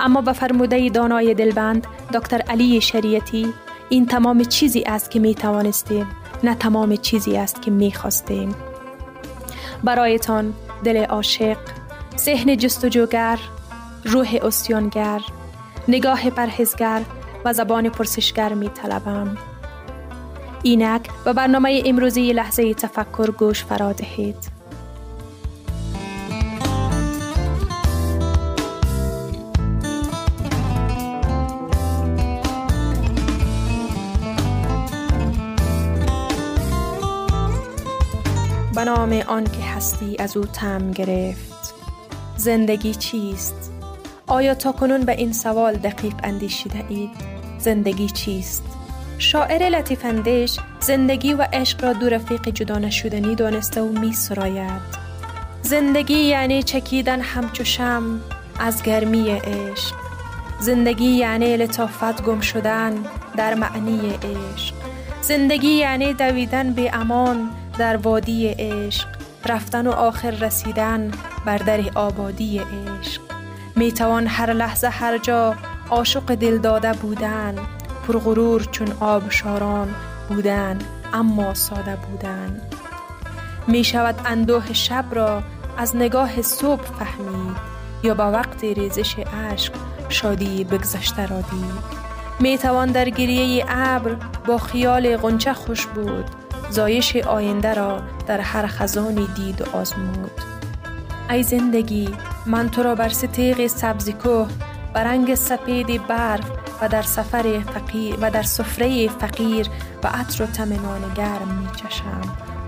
اما 0.00 0.20
به 0.20 0.32
فرموده 0.32 0.88
دانای 0.88 1.34
دلبند 1.34 1.86
دکتر 2.14 2.40
علی 2.40 2.80
شریعتی 2.80 3.52
این 3.88 4.06
تمام 4.06 4.44
چیزی 4.44 4.82
است 4.82 5.10
که 5.10 5.18
می 5.18 5.34
توانستیم 5.34 6.06
نه 6.42 6.54
تمام 6.54 6.96
چیزی 6.96 7.36
است 7.36 7.62
که 7.62 7.70
می 7.70 7.92
خواستیم 7.92 8.54
برایتان 9.84 10.54
دل 10.84 11.04
عاشق 11.04 11.56
ذهن 12.18 12.56
جستجوگر 12.56 13.38
روح 14.04 14.38
اسیانگر 14.42 15.20
نگاه 15.88 16.30
پرهزگر 16.30 17.02
و 17.44 17.52
زبان 17.52 17.88
پرسشگر 17.88 18.54
می 18.54 18.68
طلبم. 18.68 19.36
اینک 20.62 21.08
به 21.24 21.32
برنامه 21.32 21.82
امروزی 21.86 22.32
لحظه 22.32 22.74
تفکر 22.74 23.30
گوش 23.30 23.64
فرا 23.64 23.92
دهید. 23.92 24.49
نام 39.00 39.12
آن 39.12 39.44
که 39.44 39.62
هستی 39.62 40.16
از 40.18 40.36
او 40.36 40.44
تم 40.44 40.90
گرفت 40.90 41.74
زندگی 42.36 42.94
چیست؟ 42.94 43.72
آیا 44.26 44.54
تا 44.54 44.72
کنون 44.72 45.00
به 45.00 45.12
این 45.12 45.32
سوال 45.32 45.74
دقیق 45.74 46.14
اندیشیده 46.22 46.84
اید؟ 46.88 47.10
زندگی 47.58 48.06
چیست؟ 48.10 48.62
شاعر 49.18 49.68
لطیف 49.68 50.04
اندیش 50.04 50.58
زندگی 50.80 51.34
و 51.34 51.46
عشق 51.52 51.84
را 51.84 51.92
دو 51.92 52.08
رفیق 52.08 52.48
جدا 52.48 52.78
نشدنی 52.78 53.34
دانسته 53.34 53.82
و 53.82 53.88
می 53.88 54.12
سراید. 54.12 54.82
زندگی 55.62 56.18
یعنی 56.18 56.62
چکیدن 56.62 57.20
همچو 57.20 57.64
شم 57.64 58.20
از 58.58 58.82
گرمی 58.82 59.30
عشق 59.30 59.94
زندگی 60.60 61.10
یعنی 61.10 61.56
لطافت 61.56 62.22
گم 62.22 62.40
شدن 62.40 62.94
در 63.36 63.54
معنی 63.54 64.00
عشق 64.10 64.74
زندگی 65.22 65.68
یعنی 65.68 66.14
دویدن 66.14 66.72
به 66.72 66.90
امان 66.96 67.50
در 67.80 67.96
وادی 67.96 68.48
عشق 68.48 69.08
رفتن 69.46 69.86
و 69.86 69.90
آخر 69.90 70.30
رسیدن 70.30 71.10
بر 71.44 71.58
در 71.58 71.80
آبادی 71.94 72.58
عشق. 72.58 73.20
می 73.76 73.92
توان 73.92 74.26
هر 74.26 74.52
لحظه 74.52 74.88
هر 74.88 75.18
جا 75.18 75.54
عاشق 75.90 76.34
دل 76.34 76.58
داده 76.58 76.92
بودن 76.92 77.54
پرغرور 78.08 78.64
چون 78.64 78.88
آب 79.00 79.30
شاران 79.30 79.94
بودن 80.28 80.78
اما 81.12 81.54
ساده 81.54 81.96
بودن. 81.96 82.60
می 83.66 83.84
شود 83.84 84.20
اندوه 84.24 84.72
شب 84.72 85.04
را 85.10 85.42
از 85.78 85.96
نگاه 85.96 86.42
صبح 86.42 86.84
فهمید 86.84 87.56
یا 88.02 88.14
با 88.14 88.30
وقت 88.30 88.64
ریزش 88.64 89.18
عشق 89.18 89.72
شادی 90.08 90.64
بگذشته 90.64 91.26
را 91.26 91.40
دید. 91.40 92.00
می 92.40 92.58
توان 92.58 92.92
در 92.92 93.08
گریه 93.10 93.64
ابر 93.68 94.16
با 94.46 94.58
خیال 94.58 95.16
غنچه 95.16 95.52
خوش 95.52 95.86
بود 95.86 96.39
زایش 96.70 97.16
آینده 97.16 97.74
را 97.74 98.02
در 98.26 98.40
هر 98.40 98.66
خزانی 98.66 99.28
دید 99.34 99.62
و 99.62 99.76
آزمود. 99.76 100.30
ای 101.30 101.42
زندگی 101.42 102.08
من 102.46 102.68
تو 102.68 102.82
را 102.82 102.94
بر 102.94 103.08
ستیغ 103.08 103.66
سبزی 103.66 104.12
کوه 104.12 104.48
و 104.94 104.98
رنگ 104.98 105.34
سپید 105.34 106.06
برف 106.06 106.50
و 106.82 106.88
در 106.88 107.02
سفر 107.02 107.60
فقیر 107.74 108.16
و 108.20 108.30
در 108.30 108.42
سفره 108.42 109.08
فقیر 109.08 109.66
و 110.02 110.06
عطر 110.06 110.44
و 110.44 110.46
تمنان 110.46 111.14
گرم 111.14 111.48
می 111.48 111.68
چشم. 111.76 112.20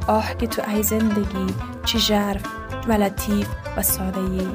آه 0.07 0.37
که 0.37 0.47
تو 0.47 0.63
ای 0.71 0.83
زندگی 0.83 1.55
چه 1.85 1.99
ژرف 1.99 2.43
و 2.89 2.93
لطیف 2.93 3.49
و 3.77 3.83
ساده 3.83 4.21
ای. 4.21 4.49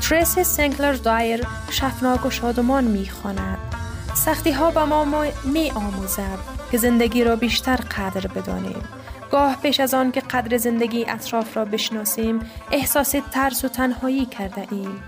تریسی 0.00 0.44
سنکلر 0.44 0.92
دایر 0.92 1.46
شفناک 1.70 2.26
و 2.26 2.30
شادمان 2.30 2.84
می 2.84 3.08
خواند. 3.08 3.58
سختی 4.14 4.50
ها 4.50 4.70
به 4.70 4.84
ما 4.84 5.24
می 5.44 5.70
آموزد 5.70 6.38
که 6.70 6.78
زندگی 6.78 7.24
را 7.24 7.36
بیشتر 7.36 7.76
قدر 7.76 8.26
بدانیم. 8.26 8.82
گاه 9.30 9.56
پیش 9.62 9.80
از 9.80 9.94
آن 9.94 10.12
که 10.12 10.20
قدر 10.20 10.56
زندگی 10.56 11.04
اطراف 11.08 11.56
را 11.56 11.64
بشناسیم 11.64 12.40
احساس 12.72 13.14
ترس 13.30 13.64
و 13.64 13.68
تنهایی 13.68 14.26
کرده 14.26 14.66
ایم. 14.70 15.02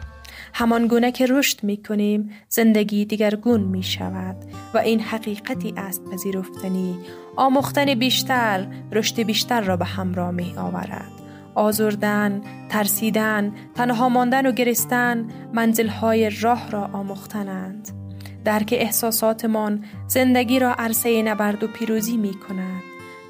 همان 0.55 0.87
گونه 0.87 1.13
که 1.13 1.27
رشد 1.27 1.65
می 1.65 1.83
کنیم 1.83 2.31
زندگی 2.49 3.05
دیگرگون 3.05 3.61
می 3.61 3.83
شود 3.83 4.37
و 4.75 4.79
این 4.79 5.01
حقیقتی 5.01 5.75
است 5.77 6.05
پذیرفتنی. 6.05 6.99
آموختن 7.37 7.95
بیشتر 7.95 8.67
رشد 8.93 9.23
بیشتر 9.23 9.61
را 9.61 9.77
به 9.77 9.85
همراه 9.85 10.31
می 10.31 10.55
آورد. 10.57 11.13
آزردن، 11.55 12.43
ترسیدن، 12.69 13.53
تنها 13.75 14.09
ماندن 14.09 14.47
و 14.47 14.53
گرستن 14.53 15.29
منزلهای 15.53 16.31
راه 16.31 16.71
را 16.71 16.91
آموختنند. 16.93 18.04
درک 18.45 18.75
احساساتمان 18.79 19.85
زندگی 20.07 20.59
را 20.59 20.75
عرصه 20.75 21.23
نبرد 21.23 21.65
و 21.65 21.67
پیروزی 21.67 22.17
می 22.17 22.35
کند. 22.35 22.83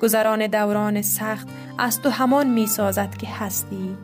گذران 0.02 0.47
دوران 0.47 1.02
سخت 1.02 1.49
از 1.78 2.02
تو 2.02 2.11
همان 2.11 2.47
می 2.47 2.66
سازد 2.66 3.16
که 3.16 3.26
هستی. 3.26 3.97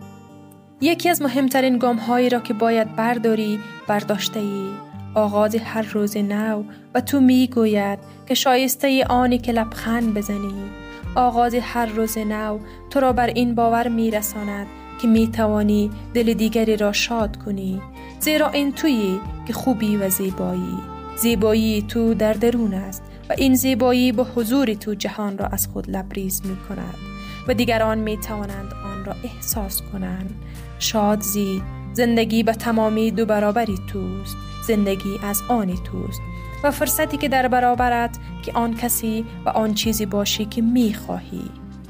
یکی 0.80 1.08
از 1.08 1.22
مهمترین 1.22 1.78
گام 1.78 1.96
هایی 1.96 2.28
را 2.28 2.40
که 2.40 2.54
باید 2.54 2.96
برداری 2.96 3.60
برداشته 3.86 4.40
ای. 4.40 4.68
آغاز 5.14 5.54
هر 5.54 5.82
روز 5.82 6.16
نو 6.16 6.62
و 6.94 7.00
تو 7.00 7.20
می 7.20 7.46
گوید 7.46 7.98
که 8.28 8.34
شایسته 8.34 9.04
آنی 9.04 9.38
که 9.38 9.52
لبخند 9.52 10.14
بزنی. 10.14 10.70
آغاز 11.14 11.54
هر 11.54 11.86
روز 11.86 12.18
نو 12.18 12.58
تو 12.90 13.00
را 13.00 13.12
بر 13.12 13.26
این 13.26 13.54
باور 13.54 13.88
می 13.88 14.10
رساند 14.10 14.66
که 15.02 15.08
می 15.08 15.28
توانی 15.28 15.90
دل 16.14 16.32
دیگری 16.32 16.76
را 16.76 16.92
شاد 16.92 17.36
کنی. 17.36 17.80
زیرا 18.20 18.48
این 18.48 18.72
تویی 18.72 19.20
که 19.46 19.52
خوبی 19.52 19.96
و 19.96 20.08
زیبایی. 20.08 20.99
زیبایی 21.20 21.82
تو 21.82 22.14
در 22.14 22.32
درون 22.32 22.74
است 22.74 23.02
و 23.30 23.34
این 23.38 23.54
زیبایی 23.54 24.12
با 24.12 24.24
حضور 24.24 24.74
تو 24.74 24.94
جهان 24.94 25.38
را 25.38 25.46
از 25.46 25.66
خود 25.66 25.90
لبریز 25.90 26.42
می 26.46 26.56
کند 26.68 26.94
و 27.48 27.54
دیگران 27.54 27.98
می 27.98 28.16
توانند 28.16 28.72
آن 28.84 29.04
را 29.04 29.14
احساس 29.24 29.82
کنند 29.92 30.34
شاد 30.78 31.20
زی 31.20 31.62
زندگی 31.92 32.42
به 32.42 32.52
تمامی 32.52 33.10
دو 33.10 33.26
برابری 33.26 33.78
توست 33.92 34.36
زندگی 34.66 35.18
از 35.22 35.42
آنی 35.48 35.78
توست 35.84 36.20
و 36.64 36.70
فرصتی 36.70 37.16
که 37.16 37.28
در 37.28 37.48
برابرت 37.48 38.18
که 38.42 38.52
آن 38.52 38.76
کسی 38.76 39.24
و 39.46 39.48
آن 39.48 39.74
چیزی 39.74 40.06
باشی 40.06 40.44
که 40.44 40.62
می 40.62 40.94
خواهی 40.94 41.44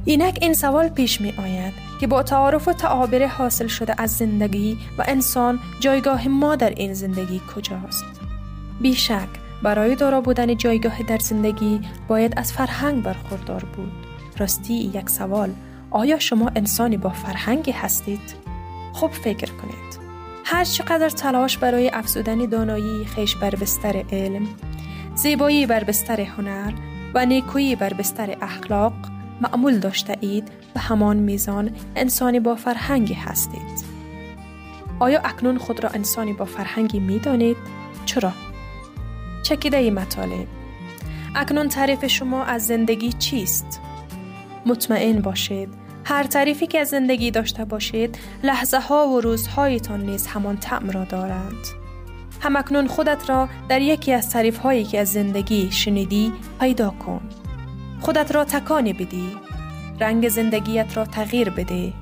اینک 0.04 0.38
این 0.42 0.54
سوال 0.54 0.88
پیش 0.88 1.20
می 1.20 1.34
آید 1.38 1.72
که 2.00 2.06
با 2.06 2.22
تعارف 2.22 2.68
و 2.68 2.72
تعابر 2.72 3.26
حاصل 3.26 3.66
شده 3.66 3.94
از 3.99 4.16
زندگی 4.16 4.78
و 4.99 5.04
انسان 5.08 5.60
جایگاه 5.80 6.28
ما 6.28 6.56
در 6.56 6.70
این 6.70 6.94
زندگی 6.94 7.40
کجاست؟ 7.54 8.19
بیشک 8.80 9.28
برای 9.62 9.94
دارا 9.94 10.20
بودن 10.20 10.56
جایگاه 10.56 11.02
در 11.02 11.18
زندگی 11.18 11.80
باید 12.08 12.34
از 12.37 12.52
فرهنگ 12.52 13.02
برخوردار 13.02 13.64
بود 13.64 13.92
راستی 14.38 14.75
یک 14.75 15.10
سوال 15.10 15.50
آیا 15.90 16.18
شما 16.18 16.50
انسانی 16.56 16.96
با 16.96 17.10
فرهنگی 17.10 17.70
هستید؟ 17.70 18.34
خوب 18.92 19.10
فکر 19.10 19.52
کنید. 19.52 20.00
هر 20.44 20.64
چقدر 20.64 21.08
تلاش 21.08 21.58
برای 21.58 21.90
افزودن 21.92 22.38
دانایی 22.38 23.04
خیش 23.04 23.37
بر 23.37 23.54
بستر 23.54 24.04
علم، 24.12 24.49
زیبایی 25.14 25.66
بر 25.66 25.84
بستر 25.84 26.20
هنر 26.20 26.72
و 27.14 27.26
نیکویی 27.26 27.76
بر 27.76 27.92
بستر 27.92 28.37
اخلاق 28.40 28.92
معمول 29.40 29.78
داشته 29.78 30.16
اید 30.20 30.49
به 30.75 30.80
همان 30.80 31.16
میزان 31.16 31.70
انسانی 31.96 32.40
با 32.40 32.54
فرهنگی 32.54 33.14
هستید. 33.14 33.84
آیا 34.99 35.20
اکنون 35.20 35.58
خود 35.58 35.84
را 35.84 35.90
انسانی 35.90 36.32
با 36.32 36.44
فرهنگی 36.44 37.00
می 37.00 37.18
دانید؟ 37.18 37.56
چرا؟ 38.06 38.32
چکیده 39.50 39.76
ای 39.76 39.90
مطالب 39.90 40.47
اکنون 41.35 41.69
تعریف 41.69 42.07
شما 42.07 42.45
از 42.45 42.66
زندگی 42.66 43.12
چیست؟ 43.12 43.80
مطمئن 44.66 45.21
باشید 45.21 45.69
هر 46.04 46.23
تعریفی 46.23 46.66
که 46.66 46.78
از 46.78 46.88
زندگی 46.88 47.30
داشته 47.30 47.64
باشید 47.64 48.19
لحظه 48.42 48.80
ها 48.80 49.09
و 49.09 49.21
روزهایتان 49.21 50.00
نیز 50.00 50.26
همان 50.26 50.57
تعم 50.57 50.90
را 50.90 51.04
دارند. 51.04 51.66
همکنون 52.40 52.87
خودت 52.87 53.30
را 53.30 53.49
در 53.69 53.83
یکی 53.83 54.12
از 54.12 54.30
تعریف 54.30 54.59
هایی 54.59 54.85
که 54.85 55.00
از 55.00 55.12
زندگی 55.12 55.71
شنیدی 55.71 56.33
پیدا 56.61 56.90
کن. 56.90 57.21
خودت 58.00 58.35
را 58.35 58.45
تکانی 58.45 58.92
بدی. 58.92 59.37
رنگ 60.00 60.28
زندگیت 60.28 60.97
را 60.97 61.04
تغییر 61.04 61.50
بده. 61.50 61.92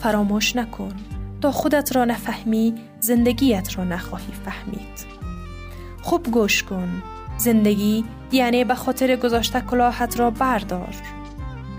فراموش 0.00 0.56
نکن. 0.56 0.92
تا 1.40 1.52
خودت 1.52 1.96
را 1.96 2.04
نفهمی 2.04 2.74
زندگیت 3.00 3.78
را 3.78 3.84
نخواهی 3.84 4.32
فهمید. 4.44 5.09
خوب 6.02 6.30
گوش 6.30 6.62
کن. 6.62 7.02
زندگی 7.38 8.04
یعنی 8.32 8.64
به 8.64 8.74
خاطر 8.74 9.16
گذاشته 9.16 9.60
کلاهت 9.60 10.20
را 10.20 10.30
بردار 10.30 10.94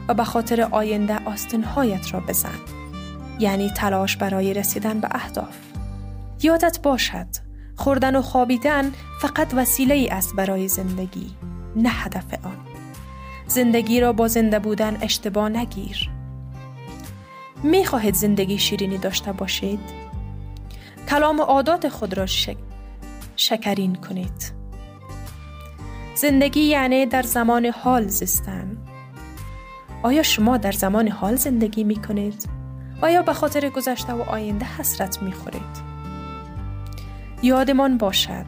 و 0.08 0.14
به 0.14 0.24
خاطر 0.24 0.62
آینده 0.62 1.26
آستنهایت 1.26 2.14
را 2.14 2.20
بزن. 2.20 2.60
یعنی 3.40 3.70
تلاش 3.70 4.18
برای 4.18 4.54
رسیدن 4.54 5.00
به 5.00 5.08
اهداف. 5.12 5.58
یادت 6.44 6.80
باشد 6.84 7.28
خوردن 7.76 8.16
و 8.16 8.22
خوابیدن 8.22 8.92
فقط 9.22 9.54
وسیله 9.54 9.96
ای 9.96 10.08
است 10.08 10.36
برای 10.36 10.68
زندگی 10.68 11.32
نه 11.76 11.90
هدف 11.90 12.46
آن. 12.46 12.58
زندگی 13.48 14.00
را 14.00 14.14
با 14.14 14.28
زنده 14.28 14.60
بودن 14.60 14.98
اشتباه 15.02 15.50
نگیر. 15.50 16.10
می 17.64 17.86
خواهید 17.86 18.16
زندگی 18.16 18.58
شیرینی 18.58 18.98
داشته 18.98 19.32
باشید؟ 19.32 19.80
کلام 21.10 21.42
عادات 21.42 21.90
خود 21.90 22.18
را 22.18 22.26
شک... 22.26 22.58
شکرین 23.42 23.96
کنید. 23.96 24.54
زندگی 26.16 26.62
یعنی 26.62 27.06
در 27.06 27.22
زمان 27.22 27.66
حال 27.66 28.08
زیستن. 28.08 28.78
آیا 30.04 30.24
شما 30.24 30.58
در 30.58 30.72
زمان 30.72 31.08
حال 31.08 31.36
زندگی 31.36 31.84
می 31.84 31.96
کنید؟ 31.96 32.50
آیا 33.02 33.22
به 33.22 33.34
خاطر 33.34 33.70
گذشته 33.70 34.14
و 34.14 34.22
آینده 34.22 34.66
حسرت 34.66 35.22
می 35.24 35.32
خورید؟ 35.32 35.92
یادمان 37.44 37.98
باشد 37.98 38.46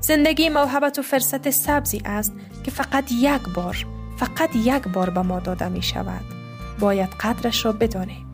زندگی 0.00 0.48
موهبت 0.48 0.98
و 0.98 1.02
فرصت 1.02 1.50
سبزی 1.50 2.02
است 2.04 2.32
که 2.64 2.70
فقط 2.70 3.12
یک 3.12 3.42
بار 3.54 3.86
فقط 4.16 4.56
یک 4.56 4.88
بار 4.88 5.10
به 5.10 5.22
ما 5.22 5.40
داده 5.40 5.68
می 5.68 5.82
شود. 5.82 6.24
باید 6.78 7.08
قدرش 7.08 7.64
را 7.64 7.72
بدانیم. 7.72 8.26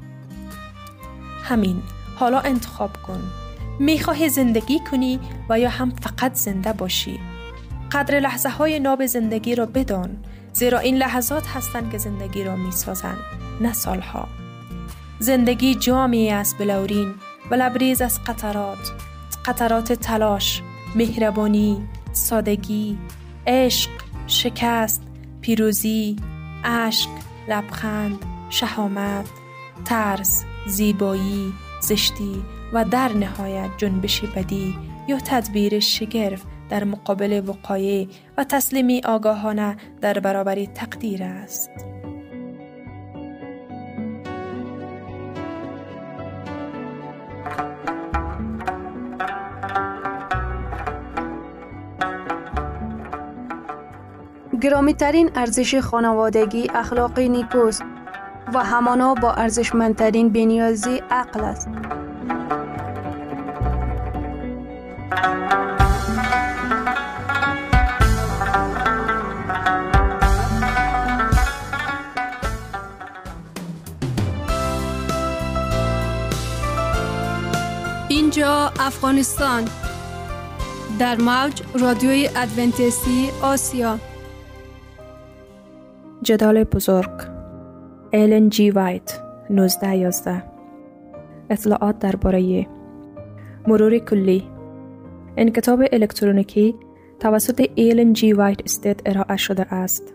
همین 1.44 1.82
حالا 2.16 2.40
انتخاب 2.40 2.90
کن. 3.06 3.45
می 3.78 3.98
خواهی 3.98 4.28
زندگی 4.28 4.80
کنی 4.90 5.20
و 5.48 5.58
یا 5.58 5.68
هم 5.70 5.90
فقط 5.90 6.34
زنده 6.34 6.72
باشی. 6.72 7.20
قدر 7.92 8.20
لحظه 8.20 8.48
های 8.48 8.78
ناب 8.78 9.06
زندگی 9.06 9.54
را 9.54 9.66
بدان 9.66 10.16
زیرا 10.52 10.78
این 10.78 10.96
لحظات 10.96 11.46
هستند 11.46 11.92
که 11.92 11.98
زندگی 11.98 12.44
را 12.44 12.56
می 12.56 12.72
سازند 12.72 13.18
نه 13.60 13.72
سالها. 13.72 14.28
زندگی 15.18 15.74
جامی 15.74 16.30
است 16.30 16.58
بلورین 16.58 17.14
و 17.50 17.54
لبریز 17.54 18.02
از 18.02 18.24
قطرات 18.24 18.92
قطرات 19.46 19.92
تلاش 19.92 20.62
مهربانی 20.94 21.88
سادگی 22.12 22.98
عشق 23.46 23.90
شکست 24.26 25.02
پیروزی 25.40 26.16
اشک 26.64 27.08
لبخند 27.48 28.18
شهامت 28.50 29.26
ترس 29.84 30.44
زیبایی 30.66 31.52
زشتی 31.80 32.42
و 32.72 32.84
در 32.84 33.12
نهایت 33.12 33.70
جنبش 33.76 34.20
بدی 34.20 34.74
یا 35.08 35.18
تدبیر 35.18 35.80
شگرف 35.80 36.42
در 36.70 36.84
مقابل 36.84 37.42
وقایع 37.46 38.08
و 38.38 38.44
تسلیمی 38.44 39.00
آگاهانه 39.04 39.76
در 40.00 40.18
برابر 40.18 40.64
تقدیر 40.64 41.22
است. 41.22 41.70
گرامی 54.60 54.94
ترین 54.94 55.30
ارزش 55.34 55.74
خانوادگی 55.74 56.70
اخلاقی 56.74 57.28
نیکوست 57.28 57.82
و 58.54 58.64
همانا 58.64 59.14
با 59.14 59.32
ارزشمندترین 59.32 60.28
بنیازی 60.28 61.02
عقل 61.10 61.40
است. 61.40 61.68
افغانستان. 78.80 79.64
در 80.98 81.16
موج 81.16 81.62
رادیوی 81.80 82.28
ادونتیستی 82.36 83.28
آسیا. 83.42 83.98
جدال 86.22 86.64
بزرگ. 86.64 87.10
ایلن 88.12 88.48
جی 88.48 88.70
وایت 88.70 89.20
1911 89.50 90.42
اطلاعات 91.50 91.98
درباره 91.98 92.66
مرور 93.66 93.98
کلی. 93.98 94.44
این 95.36 95.50
کتاب 95.50 95.82
الکترونیکی 95.92 96.74
توسط 97.20 97.68
ایلن 97.74 98.12
جی 98.12 98.32
وایت 98.32 98.60
استیت 98.64 99.00
ارائه 99.06 99.36
شده 99.36 99.74
است. 99.74 100.14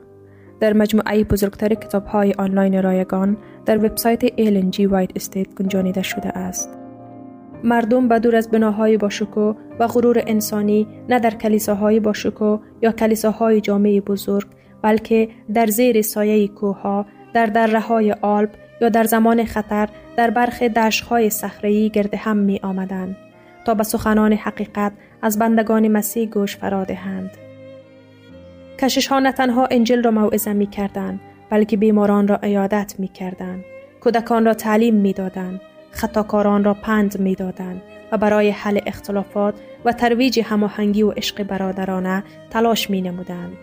در 0.60 0.74
مجموعه 0.74 1.24
بزرگتر 1.24 1.74
کتاب 1.74 2.06
های 2.06 2.34
آنلاین 2.34 2.84
رایگان 2.84 3.38
در 3.66 3.86
وبسایت 3.86 4.24
ایلن 4.36 4.72
جی 4.72 4.86
وایت 4.86 5.10
استیت 5.16 5.56
گنجانیده 5.56 6.02
شده 6.02 6.38
است. 6.38 6.81
مردم 7.64 8.08
به 8.08 8.20
دور 8.20 8.36
از 8.36 8.50
بناهای 8.50 8.98
باشکوه 8.98 9.54
و 9.80 9.88
غرور 9.88 10.24
انسانی 10.28 10.88
نه 11.10 11.20
در 11.20 11.30
کلیساهای 11.30 12.00
باشکوه 12.00 12.58
یا 12.82 12.92
کلیساهای 12.92 13.62
جامع 13.62 14.02
بزرگ 14.02 14.48
بلکه 14.82 15.30
در 15.54 15.66
زیر 15.66 16.02
سایه 16.02 16.48
کوها 16.48 17.06
در 17.34 17.46
دره 17.46 17.80
های 17.80 18.12
آلپ 18.12 18.50
یا 18.82 18.90
در 18.90 19.04
زمان 19.04 19.46
خطر 19.46 19.90
در 20.18 20.30
برخ 20.30 20.64
دشخهای 20.64 21.30
صخره‌ای 21.30 21.90
گرد 21.90 22.14
هم 22.14 22.38
می 22.38 22.60
آمدند 22.64 23.16
تا 23.66 23.74
به 23.74 23.84
سخنان 23.84 24.34
حقیقت 24.34 24.92
از 25.22 25.40
بندگان 25.40 25.88
مسیح 25.88 26.30
گوش 26.30 26.58
فرا 26.58 26.84
دهند. 26.84 27.32
کشش 28.80 29.08
ها 29.08 29.20
نه 29.20 29.32
تنها 29.32 29.68
انجل 29.72 30.04
را 30.04 30.12
موعظه 30.12 30.54
می 30.54 30.68
کردند 30.68 31.20
بلکه 31.50 31.78
بیماران 31.78 32.28
را 32.28 32.40
عیادت 32.44 32.96
می 32.98 33.08
کردند. 33.08 33.64
کودکان 34.04 34.46
را 34.46 34.54
تعلیم 34.54 34.96
می 34.96 35.14
دادند. 35.14 35.62
خطاکاران 35.92 36.64
را 36.64 36.74
پند 36.74 37.20
می 37.20 37.36
دادند 37.36 37.82
و 38.12 38.18
برای 38.18 38.50
حل 38.50 38.80
اختلافات 38.86 39.56
و 39.86 39.94
ترویج 39.94 40.40
هماهنگی 40.40 41.04
و 41.04 41.12
عشق 41.12 41.44
برادرانه 41.44 42.24
تلاش 42.50 42.90
می 42.90 43.02
نمودند. 43.02 43.58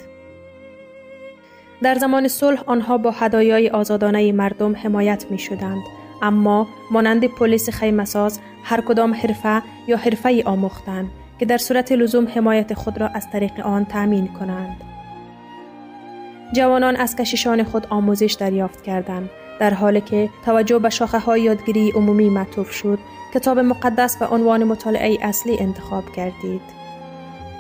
در 1.82 1.94
زمان 1.94 2.28
صلح 2.28 2.62
آنها 2.66 2.98
با 2.98 3.10
هدایای 3.10 3.68
آزادانه 3.70 4.32
مردم 4.32 4.76
حمایت 4.76 5.26
می 5.30 5.38
شدند. 5.38 5.82
اما 6.22 6.66
مانند 6.90 7.24
پلیس 7.24 7.70
خیمساز 7.70 8.40
هر 8.64 8.80
کدام 8.80 9.14
حرفه 9.14 9.62
یا 9.88 9.96
حرفه 9.96 10.28
ای 10.28 10.42
آموختند 10.42 11.10
که 11.38 11.46
در 11.46 11.58
صورت 11.58 11.92
لزوم 11.92 12.28
حمایت 12.28 12.74
خود 12.74 13.00
را 13.00 13.08
از 13.08 13.30
طریق 13.30 13.60
آن 13.60 13.84
تأمین 13.84 14.26
کنند. 14.26 14.76
جوانان 16.52 16.96
از 16.96 17.16
کشیشان 17.16 17.64
خود 17.64 17.86
آموزش 17.90 18.36
دریافت 18.40 18.82
کردند 18.82 19.30
در 19.60 19.74
حالی 19.74 20.00
که 20.00 20.30
توجه 20.44 20.78
به 20.78 20.90
شاخه 20.90 21.18
های 21.18 21.42
یادگیری 21.42 21.90
عمومی 21.90 22.30
معطوف 22.30 22.70
شد 22.70 22.98
کتاب 23.34 23.58
مقدس 23.58 24.16
به 24.16 24.26
عنوان 24.26 24.64
مطالعه 24.64 25.18
اصلی 25.22 25.58
انتخاب 25.58 26.12
کردید. 26.12 26.60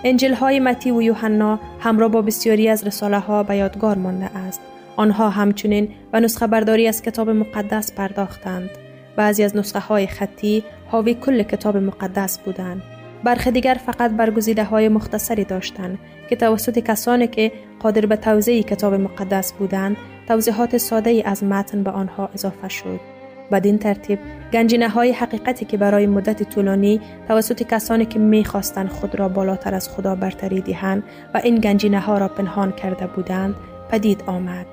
انجیل 0.04 0.34
های 0.34 0.60
متی 0.60 0.90
و 0.90 1.02
یوحنا 1.02 1.60
همراه 1.80 2.08
با 2.08 2.22
بسیاری 2.22 2.68
از 2.68 2.86
رساله 2.86 3.18
ها 3.18 3.42
به 3.42 3.56
یادگار 3.56 3.96
مانده 3.96 4.36
است. 4.36 4.60
آنها 4.96 5.30
همچنین 5.30 5.88
به 6.12 6.20
نسخه 6.20 6.46
برداری 6.46 6.88
از 6.88 7.02
کتاب 7.02 7.30
مقدس 7.30 7.92
پرداختند. 7.92 8.70
بعضی 9.16 9.44
از 9.44 9.56
نسخه 9.56 9.78
های 9.78 10.06
خطی 10.06 10.64
حاوی 10.90 11.14
کل 11.14 11.42
کتاب 11.42 11.76
مقدس 11.76 12.38
بودند. 12.38 12.82
برخی 13.24 13.50
دیگر 13.50 13.80
فقط 13.86 14.10
برگزیده 14.10 14.64
های 14.64 14.88
مختصری 14.88 15.44
داشتند 15.44 15.98
که 16.30 16.36
توسط 16.36 16.78
کسانی 16.78 17.26
که 17.26 17.52
قادر 17.80 18.06
به 18.06 18.16
توضیح 18.16 18.62
کتاب 18.62 18.94
مقدس 18.94 19.52
بودند 19.52 19.96
توضیحات 20.28 20.76
ساده 20.76 21.10
ای 21.10 21.22
از 21.22 21.44
متن 21.44 21.82
به 21.82 21.90
آنها 21.90 22.28
اضافه 22.34 22.68
شد. 22.68 23.00
بدین 23.52 23.78
ترتیب 23.78 24.18
گنجینه 24.52 24.88
های 24.88 25.12
حقیقتی 25.12 25.64
که 25.64 25.76
برای 25.76 26.06
مدت 26.06 26.42
طولانی 26.42 27.00
توسط 27.28 27.62
کسانی 27.62 28.06
که 28.06 28.18
می‌خواستند 28.18 28.88
خود 28.88 29.18
را 29.18 29.28
بالاتر 29.28 29.74
از 29.74 29.88
خدا 29.88 30.14
برتری 30.14 30.60
دهند 30.60 31.02
و 31.34 31.40
این 31.44 31.54
گنجینه 31.54 32.00
ها 32.00 32.18
را 32.18 32.28
پنهان 32.28 32.72
کرده 32.72 33.06
بودند 33.06 33.54
پدید 33.90 34.22
آمد. 34.26 34.66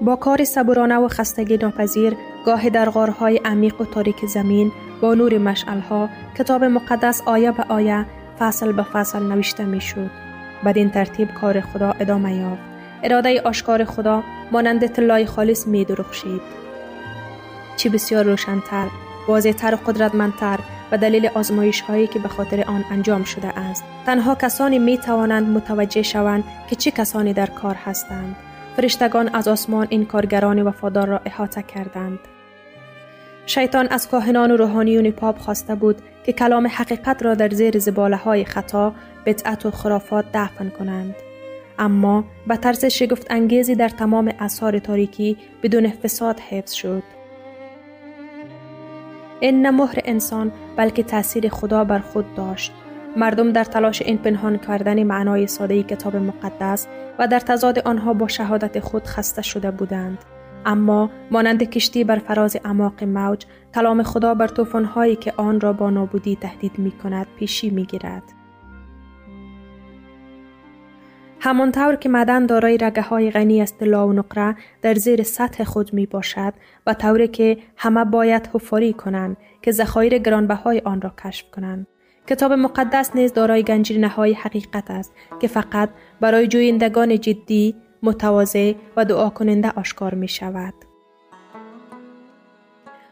با 0.00 0.16
کار 0.16 0.44
صبورانه 0.44 0.96
و 0.96 1.08
خستگی 1.08 1.56
ناپذیر 1.56 2.16
گاه 2.46 2.70
در 2.70 2.90
غارهای 2.90 3.40
عمیق 3.44 3.80
و 3.80 3.84
تاریک 3.84 4.26
زمین 4.26 4.72
با 5.00 5.14
نور 5.14 5.38
مشعلها 5.38 6.08
کتاب 6.38 6.64
مقدس 6.64 7.22
آیه 7.26 7.52
به 7.52 7.62
آیه 7.62 8.06
فصل 8.38 8.72
به 8.72 8.82
فصل 8.82 9.22
نوشته 9.22 9.64
می 9.64 9.80
شد. 9.80 10.10
بدین 10.64 10.90
ترتیب 10.90 11.34
کار 11.34 11.60
خدا 11.60 11.90
ادامه 12.00 12.36
یافت. 12.36 12.75
اراده 13.02 13.40
آشکار 13.40 13.84
خدا 13.84 14.22
مانند 14.52 14.86
طلای 14.86 15.26
خالص 15.26 15.66
می 15.66 15.84
درخشید. 15.84 16.40
چی 17.76 17.88
بسیار 17.88 18.24
روشنتر، 18.24 18.88
واضحتر 19.28 19.74
و 19.74 19.78
قدرتمندتر 19.86 20.58
و 20.92 20.98
دلیل 20.98 21.30
آزمایش 21.34 21.80
هایی 21.80 22.06
که 22.06 22.18
به 22.18 22.28
خاطر 22.28 22.64
آن 22.66 22.84
انجام 22.90 23.24
شده 23.24 23.58
است. 23.58 23.84
تنها 24.06 24.34
کسانی 24.34 24.78
می 24.78 24.98
توانند 24.98 25.48
متوجه 25.48 26.02
شوند 26.02 26.44
که 26.70 26.76
چه 26.76 26.90
کسانی 26.90 27.32
در 27.32 27.46
کار 27.46 27.74
هستند. 27.74 28.36
فرشتگان 28.76 29.28
از 29.34 29.48
آسمان 29.48 29.86
این 29.90 30.04
کارگران 30.04 30.62
وفادار 30.62 31.06
را 31.06 31.20
احاطه 31.24 31.62
کردند. 31.62 32.18
شیطان 33.46 33.88
از 33.90 34.08
کاهنان 34.08 34.50
و 34.50 34.56
روحانیون 34.56 35.10
پاپ 35.10 35.38
خواسته 35.38 35.74
بود 35.74 36.02
که 36.24 36.32
کلام 36.32 36.66
حقیقت 36.66 37.22
را 37.22 37.34
در 37.34 37.48
زیر 37.48 37.78
زباله 37.78 38.16
های 38.16 38.44
خطا، 38.44 38.94
بدعت 39.26 39.66
و 39.66 39.70
خرافات 39.70 40.24
دفن 40.34 40.70
کنند. 40.70 41.14
اما 41.78 42.24
به 42.46 42.56
طرز 42.56 42.84
شگفت 42.84 43.26
انگیزی 43.30 43.74
در 43.74 43.88
تمام 43.88 44.32
اثار 44.38 44.78
تاریکی 44.78 45.36
بدون 45.62 45.90
فساد 45.90 46.40
حفظ 46.40 46.72
شد. 46.72 47.02
این 49.40 49.62
نه 49.62 49.70
مهر 49.70 50.00
انسان 50.04 50.52
بلکه 50.76 51.02
تاثیر 51.02 51.48
خدا 51.48 51.84
بر 51.84 51.98
خود 51.98 52.34
داشت. 52.34 52.72
مردم 53.16 53.52
در 53.52 53.64
تلاش 53.64 54.02
این 54.02 54.18
پنهان 54.18 54.58
کردن 54.58 55.02
معنای 55.02 55.46
ساده 55.46 55.82
کتاب 55.82 56.16
مقدس 56.16 56.86
و 57.18 57.28
در 57.28 57.40
تضاد 57.40 57.78
آنها 57.78 58.14
با 58.14 58.28
شهادت 58.28 58.80
خود 58.80 59.06
خسته 59.06 59.42
شده 59.42 59.70
بودند. 59.70 60.18
اما 60.66 61.10
مانند 61.30 61.62
کشتی 61.62 62.04
بر 62.04 62.18
فراز 62.18 62.56
اعماق 62.64 63.04
موج 63.04 63.44
کلام 63.74 64.02
خدا 64.02 64.34
بر 64.34 64.46
طوفان‌هایی 64.46 65.16
که 65.16 65.32
آن 65.36 65.60
را 65.60 65.72
با 65.72 65.90
نابودی 65.90 66.36
تهدید 66.36 66.78
می 66.78 66.90
کند 66.90 67.26
پیشی 67.38 67.70
می 67.70 67.84
گیرد. 67.84 68.22
همانطور 71.46 71.96
که 71.96 72.08
مدن 72.08 72.46
دارای 72.46 72.78
رگه 72.78 73.02
های 73.02 73.30
غنی 73.30 73.62
از 73.62 73.78
طلا 73.78 74.08
و 74.08 74.12
نقره 74.12 74.56
در 74.82 74.94
زیر 74.94 75.22
سطح 75.22 75.64
خود 75.64 75.92
می 75.92 76.06
باشد 76.06 76.52
و 76.86 76.94
طوری 76.94 77.28
که 77.28 77.58
همه 77.76 78.04
باید 78.04 78.50
حفاری 78.52 78.92
کنند 78.92 79.36
که 79.62 79.72
ذخایر 79.72 80.18
گرانبهای 80.18 80.82
آن 80.84 81.00
را 81.00 81.12
کشف 81.24 81.50
کنند. 81.50 81.86
کتاب 82.26 82.52
مقدس 82.52 83.10
نیز 83.16 83.32
دارای 83.32 83.62
گنجینه 83.62 84.08
های 84.08 84.32
حقیقت 84.32 84.90
است 84.90 85.14
که 85.40 85.48
فقط 85.48 85.88
برای 86.20 86.46
جویندگان 86.46 87.20
جدی، 87.20 87.74
متواضع 88.02 88.72
و 88.96 89.04
دعا 89.04 89.30
کننده 89.30 89.72
آشکار 89.76 90.14
می 90.14 90.28
شود. 90.28 90.74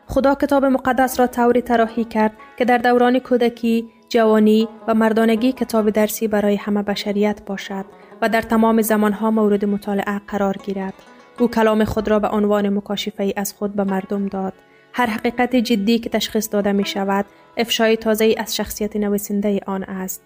خدا 0.06 0.34
کتاب 0.34 0.64
مقدس 0.64 1.20
را 1.20 1.26
طوری 1.26 1.62
تراحی 1.62 2.04
کرد 2.04 2.32
که 2.56 2.64
در 2.64 2.78
دوران 2.78 3.18
کودکی، 3.18 3.88
جوانی 4.08 4.68
و 4.88 4.94
مردانگی 4.94 5.52
کتاب 5.52 5.90
درسی 5.90 6.28
برای 6.28 6.56
همه 6.56 6.82
بشریت 6.82 7.40
باشد 7.46 7.84
و 8.22 8.28
در 8.28 8.42
تمام 8.42 8.82
زمانها 8.82 9.30
مورد 9.30 9.64
مطالعه 9.64 10.20
قرار 10.28 10.56
گیرد. 10.56 10.94
او 11.38 11.48
کلام 11.48 11.84
خود 11.84 12.08
را 12.08 12.18
به 12.18 12.28
عنوان 12.28 12.68
مکاشفه 12.68 13.22
ای 13.22 13.34
از 13.36 13.52
خود 13.52 13.74
به 13.74 13.84
مردم 13.84 14.26
داد. 14.26 14.52
هر 14.92 15.06
حقیقت 15.06 15.56
جدی 15.56 15.98
که 15.98 16.10
تشخیص 16.10 16.48
داده 16.52 16.72
می 16.72 16.84
شود، 16.84 17.24
افشای 17.56 17.96
تازه 17.96 18.34
از 18.38 18.56
شخصیت 18.56 18.96
نویسنده 18.96 19.60
آن 19.66 19.82
است. 19.82 20.22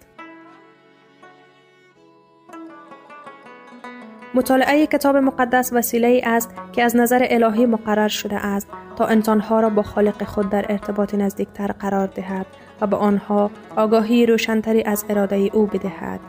مطالعه 4.33 4.87
کتاب 4.87 5.17
مقدس 5.17 5.73
وسیله 5.73 6.07
ای 6.07 6.21
است 6.21 6.49
که 6.73 6.83
از 6.83 6.95
نظر 6.95 7.27
الهی 7.29 7.65
مقرر 7.65 8.07
شده 8.07 8.45
است 8.45 8.67
تا 8.95 9.05
انسانها 9.05 9.59
را 9.59 9.69
با 9.69 9.83
خالق 9.83 10.23
خود 10.23 10.49
در 10.49 10.65
ارتباط 10.69 11.15
نزدیکتر 11.15 11.67
قرار 11.67 12.07
دهد 12.07 12.45
و 12.81 12.87
به 12.87 12.95
آنها 12.95 13.51
آگاهی 13.75 14.25
روشنتری 14.25 14.83
از 14.83 15.05
اراده 15.09 15.49
او 15.53 15.65
بدهد. 15.65 16.19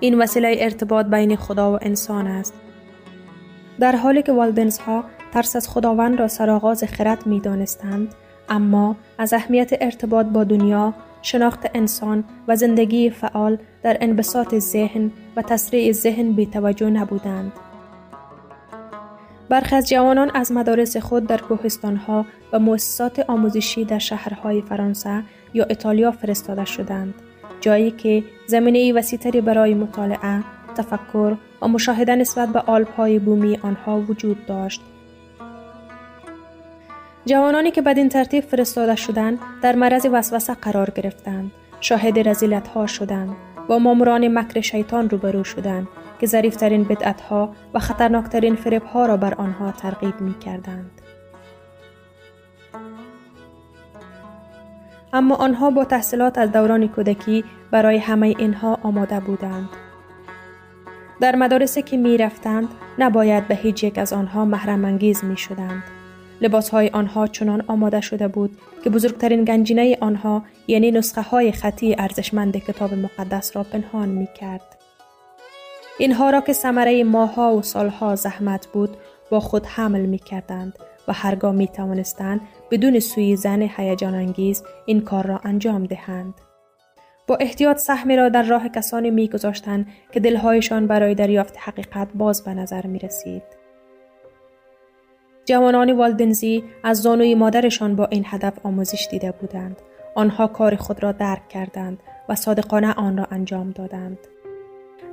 این 0.00 0.18
وسیله 0.18 0.56
ارتباط 0.58 1.06
بین 1.06 1.36
خدا 1.36 1.72
و 1.72 1.78
انسان 1.82 2.26
است. 2.26 2.54
در 3.80 3.96
حالی 3.96 4.22
که 4.22 4.32
والدنز 4.32 4.78
ها 4.78 5.04
ترس 5.32 5.56
از 5.56 5.68
خداوند 5.68 6.20
را 6.20 6.28
سرآغاز 6.28 6.84
خرد 6.84 7.26
می 7.26 7.40
دانستند، 7.40 8.14
اما 8.48 8.96
از 9.18 9.32
اهمیت 9.32 9.70
ارتباط 9.80 10.26
با 10.26 10.44
دنیا، 10.44 10.94
شناخت 11.22 11.70
انسان 11.74 12.24
و 12.48 12.56
زندگی 12.56 13.10
فعال 13.10 13.58
در 13.82 13.96
انبساط 14.00 14.54
ذهن 14.54 15.12
و 15.36 15.42
تسریع 15.42 15.92
ذهن 15.92 16.32
بی 16.32 16.46
توجه 16.46 16.90
نبودند. 16.90 17.52
برخی 19.48 19.76
از 19.76 19.88
جوانان 19.88 20.30
از 20.34 20.52
مدارس 20.52 20.96
خود 20.96 21.26
در 21.26 21.38
کوهستانها 21.38 22.26
و 22.52 22.58
مؤسسات 22.58 23.24
آموزشی 23.30 23.84
در 23.84 23.98
شهرهای 23.98 24.62
فرانسه 24.62 25.22
یا 25.54 25.64
ایتالیا 25.64 26.12
فرستاده 26.12 26.64
شدند. 26.64 27.14
جایی 27.60 27.90
که 27.90 28.24
زمینه 28.46 28.92
وسیعتری 28.92 29.40
برای 29.40 29.74
مطالعه، 29.74 30.44
تفکر 30.76 31.36
و 31.62 31.68
مشاهده 31.68 32.16
نسبت 32.16 32.48
به 32.48 32.60
آلپهای 32.60 33.18
بومی 33.18 33.58
آنها 33.62 34.00
وجود 34.00 34.46
داشت. 34.46 34.80
جوانانی 37.26 37.70
که 37.70 37.82
بدین 37.82 38.08
ترتیب 38.08 38.44
فرستاده 38.44 38.96
شدند 38.96 39.38
در 39.62 39.76
معرض 39.76 40.06
وسوسه 40.12 40.54
قرار 40.54 40.90
گرفتند. 40.90 41.50
شاهد 41.80 42.28
رزیلت 42.28 42.68
ها 42.68 42.86
شدند. 42.86 43.36
با 43.68 43.78
ماموران 43.78 44.38
مکر 44.38 44.60
شیطان 44.60 45.10
روبرو 45.10 45.44
شدند 45.44 45.88
که 46.20 46.26
ظریفترین 46.26 46.84
بدعت 46.84 47.20
ها 47.20 47.54
و 47.74 47.78
خطرناکترین 47.78 48.56
فریب 48.56 48.82
ها 48.82 49.06
را 49.06 49.16
بر 49.16 49.34
آنها 49.34 49.72
ترغیب 49.72 50.20
می 50.20 50.38
کردند. 50.38 50.99
اما 55.12 55.34
آنها 55.34 55.70
با 55.70 55.84
تحصیلات 55.84 56.38
از 56.38 56.52
دوران 56.52 56.88
کودکی 56.88 57.44
برای 57.70 57.98
همه 57.98 58.26
اینها 58.26 58.78
آماده 58.82 59.20
بودند. 59.20 59.68
در 61.20 61.36
مدارسی 61.36 61.82
که 61.82 61.96
می 61.96 62.16
رفتند 62.16 62.68
نباید 62.98 63.48
به 63.48 63.54
هیچ 63.54 63.84
یک 63.84 63.98
از 63.98 64.12
آنها 64.12 64.44
محرم 64.44 64.84
انگیز 64.84 65.24
می 65.24 65.36
شدند. 65.36 65.82
لباس 66.40 66.70
های 66.70 66.88
آنها 66.88 67.26
چنان 67.26 67.64
آماده 67.66 68.00
شده 68.00 68.28
بود 68.28 68.58
که 68.84 68.90
بزرگترین 68.90 69.44
گنجینه 69.44 69.98
آنها 70.00 70.42
یعنی 70.66 70.90
نسخه 70.90 71.22
های 71.22 71.52
خطی 71.52 71.96
ارزشمند 71.98 72.56
کتاب 72.56 72.94
مقدس 72.94 73.56
را 73.56 73.62
پنهان 73.62 74.08
می 74.08 74.28
کرد. 74.40 74.76
اینها 75.98 76.30
را 76.30 76.40
که 76.40 76.52
ثمره 76.52 77.04
ماها 77.04 77.54
و 77.54 77.62
سالها 77.62 78.16
زحمت 78.16 78.66
بود 78.66 78.96
با 79.30 79.40
خود 79.40 79.66
حمل 79.66 80.00
می 80.00 80.18
کردند 80.18 80.78
و 81.08 81.12
هرگاه 81.12 81.52
می 81.52 81.68
توانستند 81.68 82.40
بدون 82.70 83.00
سوی 83.00 83.36
زن 83.36 83.62
هیجان 83.76 84.14
انگیز 84.14 84.64
این 84.86 85.00
کار 85.00 85.26
را 85.26 85.40
انجام 85.44 85.84
دهند. 85.84 86.34
با 87.26 87.36
احتیاط 87.36 87.78
سهمی 87.78 88.16
را 88.16 88.28
در 88.28 88.42
راه 88.42 88.68
کسانی 88.68 89.10
می 89.10 89.28
گذاشتند 89.28 89.86
که 90.12 90.20
دلهایشان 90.20 90.86
برای 90.86 91.14
دریافت 91.14 91.54
حقیقت 91.58 92.08
باز 92.14 92.44
به 92.44 92.54
نظر 92.54 92.86
می 92.86 92.98
رسید. 92.98 93.42
جوانان 95.44 95.92
والدنزی 95.92 96.64
از 96.84 97.02
زانوی 97.02 97.34
مادرشان 97.34 97.96
با 97.96 98.06
این 98.06 98.24
هدف 98.26 98.66
آموزش 98.66 99.08
دیده 99.10 99.32
بودند. 99.32 99.76
آنها 100.14 100.46
کار 100.46 100.76
خود 100.76 101.02
را 101.02 101.12
درک 101.12 101.48
کردند 101.48 101.98
و 102.28 102.34
صادقانه 102.34 102.92
آن 102.92 103.16
را 103.16 103.26
انجام 103.30 103.70
دادند. 103.70 104.18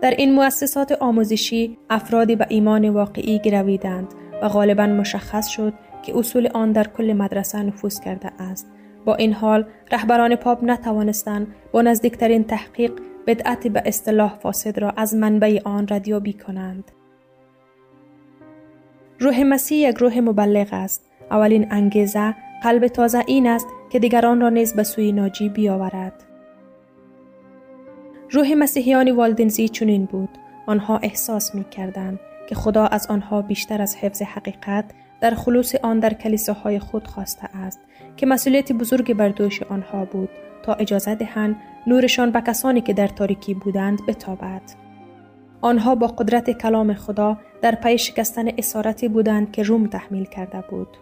در 0.02 0.12
این 0.12 0.36
مؤسسات 0.36 0.92
آموزشی 0.92 1.78
افرادی 1.90 2.36
به 2.36 2.46
ایمان 2.50 2.90
واقعی 2.90 3.40
گرویدند 3.40 4.14
و 4.42 4.48
غالبا 4.48 4.86
مشخص 4.86 5.48
شد 5.48 5.74
که 6.04 6.18
اصول 6.18 6.48
آن 6.54 6.72
در 6.72 6.88
کل 6.88 7.14
مدرسه 7.14 7.64
نفوذ 7.64 8.00
کرده 8.00 8.32
است. 8.40 8.68
با 9.06 9.16
این 9.16 9.34
حال 9.34 9.66
رهبران 9.92 10.36
پاپ 10.36 10.64
نتوانستند 10.64 11.48
با 11.72 11.82
نزدیکترین 11.82 12.44
تحقیق 12.44 12.92
بدعت 13.28 13.68
به 13.68 13.84
اصطلاح 13.86 14.36
فاسد 14.36 14.80
را 14.80 14.90
از 14.90 15.16
منبع 15.16 15.60
آن 15.66 15.88
ردیابی 15.90 16.34
کنند. 16.34 16.92
روح 19.20 19.44
مسیح 19.44 19.90
یک 19.90 19.98
روح 19.98 20.20
مبلغ 20.20 20.68
است. 20.72 21.10
اولین 21.32 21.68
انگیزه 21.72 22.36
قلب 22.64 22.88
تازه 22.88 23.24
این 23.28 23.48
است 23.48 23.68
که 23.90 24.00
دیگران 24.00 24.42
را 24.42 24.50
نیز 24.50 24.74
به 24.74 24.84
سوی 24.84 25.12
ناجی 25.12 25.50
بیاورد. 25.50 26.24
روح 28.32 28.54
مسیحیان 28.54 29.12
والدنزی 29.12 29.70
چنین 29.70 30.06
بود. 30.06 30.30
آنها 30.68 30.98
احساس 30.98 31.56
می 31.56 31.64
کردند 31.64 32.20
که 32.48 32.56
خدا 32.56 32.86
از 32.86 33.08
آنها 33.08 33.42
بیشتر 33.42 33.82
از 33.82 33.96
حفظ 33.96 34.22
حقیقت 34.22 34.86
در 35.22 35.36
خلوص 35.36 35.76
آن 35.76 36.00
در 36.00 36.14
کلیساهای 36.14 36.80
خود 36.80 37.08
خواسته 37.08 37.56
است 37.56 37.80
که 38.18 38.26
مسئولیت 38.26 38.72
بزرگ 38.72 39.14
بر 39.14 39.30
دوش 39.30 39.64
آنها 39.64 40.06
بود 40.06 40.30
تا 40.64 40.74
اجازه 40.74 41.16
دهند 41.16 41.56
نورشان 41.88 42.32
به 42.32 42.42
کسانی 42.42 42.82
که 42.82 42.94
در 42.94 43.08
تاریکی 43.08 43.54
بودند 43.54 44.00
بتابد. 44.08 44.62
آنها 45.62 45.96
با 45.96 46.08
قدرت 46.08 46.50
کلام 46.50 46.94
خدا 46.94 47.38
در 47.62 47.76
پی 47.76 47.98
شکستن 47.98 48.48
اسارتی 48.58 49.08
بودند 49.08 49.52
که 49.52 49.64
روم 49.64 49.88
تحمیل 49.88 50.26
کرده 50.26 50.64
بود. 50.70 50.98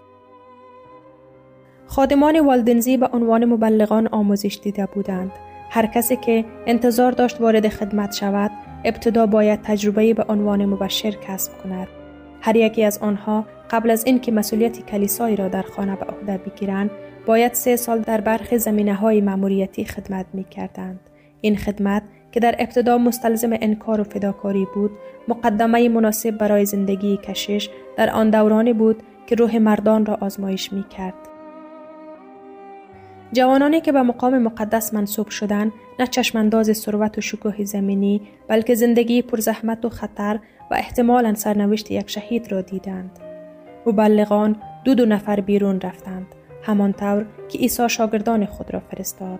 خادمان 1.88 2.40
والدنزی 2.40 2.98
به 2.98 3.08
عنوان 3.14 3.46
مبلغان 3.46 4.08
آموزش 4.08 4.60
دیده 4.64 4.86
بودند. 4.86 5.32
هر 5.70 5.86
کسی 5.86 6.16
که 6.16 6.46
انتظار 6.66 7.12
داشت 7.12 7.42
وارد 7.42 7.68
خدمت 7.70 8.14
شود، 8.14 8.52
ابتدا 8.86 9.26
باید 9.26 9.62
تجربه 9.62 10.13
به 10.13 10.26
عنوان 10.30 10.65
مبشر 10.65 11.12
کسب 11.12 11.52
کند. 11.63 11.88
هر 12.41 12.56
یکی 12.56 12.84
از 12.84 12.98
آنها 12.98 13.45
قبل 13.69 13.89
از 13.89 14.06
اینکه 14.06 14.32
مسئولیت 14.32 14.86
کلیسایی 14.86 15.36
را 15.36 15.48
در 15.48 15.62
خانه 15.62 15.95
به 15.95 16.06
عهده 16.06 16.38
بگیرند، 16.38 16.91
باید 17.26 17.54
سه 17.54 17.76
سال 17.76 18.00
در 18.00 18.21
برخی 18.21 18.58
زمینه 18.58 18.93
های 18.93 19.21
مأموریتی 19.21 19.86
خدمت 19.86 20.26
می 20.34 20.43
کردند. 20.43 21.00
این 21.41 21.58
خدمت 21.58 22.04
که 22.32 22.39
در 22.39 22.56
ابتدا 22.60 22.98
مستلزم 22.98 23.50
انکار 23.62 24.02
و 24.02 24.04
فداکاری 24.04 24.67
بود 24.74 24.91
مقدمه 25.28 25.89
مناسب 25.89 26.32
برای 26.32 26.65
زندگی 26.65 27.17
کشش 27.17 27.69
در 27.98 28.10
آن 28.10 28.30
دورانی 28.30 28.74
بود 28.74 29.04
که 29.28 29.36
روح 29.36 29.58
مردان 29.58 30.06
را 30.06 30.17
آزمایش 30.21 30.74
می 30.74 30.84
کرد. 30.84 31.35
جوانانی 33.36 33.82
که 33.82 33.91
به 33.91 34.02
مقام 34.02 34.38
مقدس 34.38 34.93
منصوب 34.93 35.30
شدند 35.30 35.71
نه 36.00 36.08
چشمانداز 36.08 36.74
ثروت 36.78 37.17
و 37.17 37.21
شکوه 37.21 37.63
زمینی 37.63 38.21
بلکه 38.48 38.76
زندگی 38.76 39.21
پرزحمت 39.21 39.86
و 39.86 39.89
خطر 39.89 40.39
و 40.71 40.74
احتمالا 40.74 41.34
سرنوشت 41.34 41.91
یک 41.91 42.10
شهید 42.10 42.52
را 42.52 42.62
دیدند. 42.62 43.19
مبلغان 43.86 44.56
دو 44.84 44.95
دو 44.95 45.06
نفر 45.06 45.39
بیرون 45.39 45.82
رفتند 45.82 46.28
همانطور 46.63 47.26
که 47.50 47.58
عیسی 47.58 47.89
شاگردان 47.89 48.45
خود 48.45 48.74
را 48.74 48.80
فرستاد. 48.80 49.39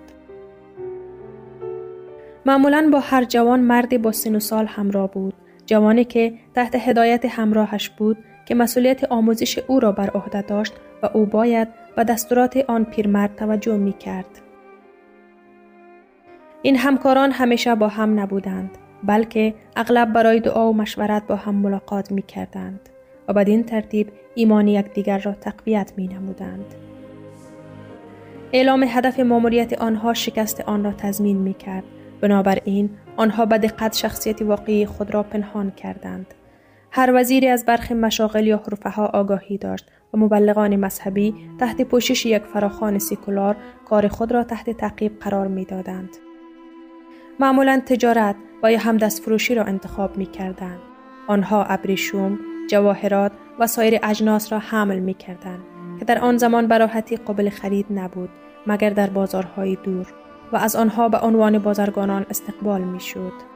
معمولا 2.46 2.90
با 2.94 3.00
هر 3.00 3.24
جوان 3.24 3.60
مردی 3.60 3.98
با 3.98 4.12
سن 4.12 4.36
و 4.36 4.40
سال 4.40 4.66
همراه 4.66 5.12
بود. 5.12 5.34
جوانی 5.66 6.04
که 6.04 6.34
تحت 6.56 6.76
هدایت 6.76 7.26
همراهش 7.26 7.90
بود 7.90 8.18
که 8.46 8.56
مسئولیت 8.56 9.04
آموزش 9.04 9.60
او 9.68 9.80
را 9.80 9.92
بر 9.92 10.10
عهده 10.10 10.42
داشت 10.42 10.74
و 11.04 11.10
او 11.14 11.26
باید 11.26 11.85
به 11.96 12.04
دستورات 12.04 12.58
آن 12.68 12.84
پیرمرد 12.86 13.36
توجه 13.36 13.78
می 13.78 13.94
کرد. 13.94 14.42
این 16.62 16.76
همکاران 16.76 17.32
همیشه 17.32 17.76
با 17.76 17.88
هم 17.88 18.20
نبودند 18.20 18.78
بلکه 19.04 19.54
اغلب 19.76 20.14
برای 20.14 20.40
دعا 20.40 20.70
و 20.70 20.74
مشورت 20.74 21.28
با 21.28 21.36
هم 21.36 21.56
ملاقات 21.56 22.12
می 22.12 22.22
کردند 22.22 22.90
و 23.28 23.34
بدین 23.34 23.64
ترتیب 23.64 24.12
ایمان 24.36 24.68
یکدیگر 24.68 25.18
را 25.18 25.34
تقویت 25.34 25.94
می 25.98 26.08
نمودند. 26.08 26.76
اعلام 28.54 28.84
هدف 28.84 29.20
ماموریت 29.20 29.82
آنها 29.82 30.14
شکست 30.14 30.62
آن 30.62 30.84
را 30.84 30.92
تضمین 30.92 31.38
می 31.38 31.54
کرد 31.54 31.84
بنابراین 32.22 32.90
آنها 33.18 33.46
به 33.46 33.58
دقت 33.58 33.96
شخصیت 33.96 34.42
واقعی 34.42 34.86
خود 34.86 35.14
را 35.14 35.24
پنهان 35.24 35.72
کردند. 35.72 36.34
هر 36.98 37.12
وزیری 37.16 37.48
از 37.48 37.66
برخی 37.66 37.94
مشاغل 37.94 38.48
یا 38.48 38.58
حرفه 38.58 39.02
آگاهی 39.02 39.58
داشت 39.58 39.92
و 40.14 40.18
مبلغان 40.18 40.76
مذهبی 40.76 41.36
تحت 41.60 41.82
پوشش 41.82 42.26
یک 42.26 42.44
فراخان 42.44 43.00
سیکولار 43.00 43.56
کار 43.86 44.08
خود 44.08 44.32
را 44.32 44.44
تحت 44.44 44.70
تعقیب 44.70 45.20
قرار 45.20 45.48
می 45.48 45.66
دادند. 45.66 46.10
معمولا 47.40 47.82
تجارت 47.86 48.36
و 48.64 48.72
یا 48.72 48.80
هم 48.80 48.98
فروشی 48.98 49.56
را 49.56 49.64
انتخاب 49.64 50.18
می 50.18 50.26
کردند. 50.26 50.80
آنها 51.28 51.64
ابریشم، 51.64 52.40
جواهرات 52.70 53.32
و 53.60 53.68
سایر 53.68 54.00
اجناس 54.04 54.52
را 54.52 54.60
حمل 54.60 55.00
می 55.00 55.14
کردند 55.14 55.64
که 56.00 56.06
در 56.06 56.20
آن 56.20 56.38
زمان 56.38 56.68
براحتی 56.68 57.18
قابل 57.18 57.50
خرید 57.50 57.86
نبود 57.90 58.30
مگر 58.68 58.90
در 58.90 59.10
بازارهای 59.10 59.78
دور. 59.84 60.14
و 60.52 60.58
از 60.58 60.76
آنها 60.76 61.10
به 61.10 61.18
عنوان 61.18 61.60
بازرگانان 61.60 62.26
استقبال 62.30 62.82
می 62.82 63.00
شود. 63.00 63.55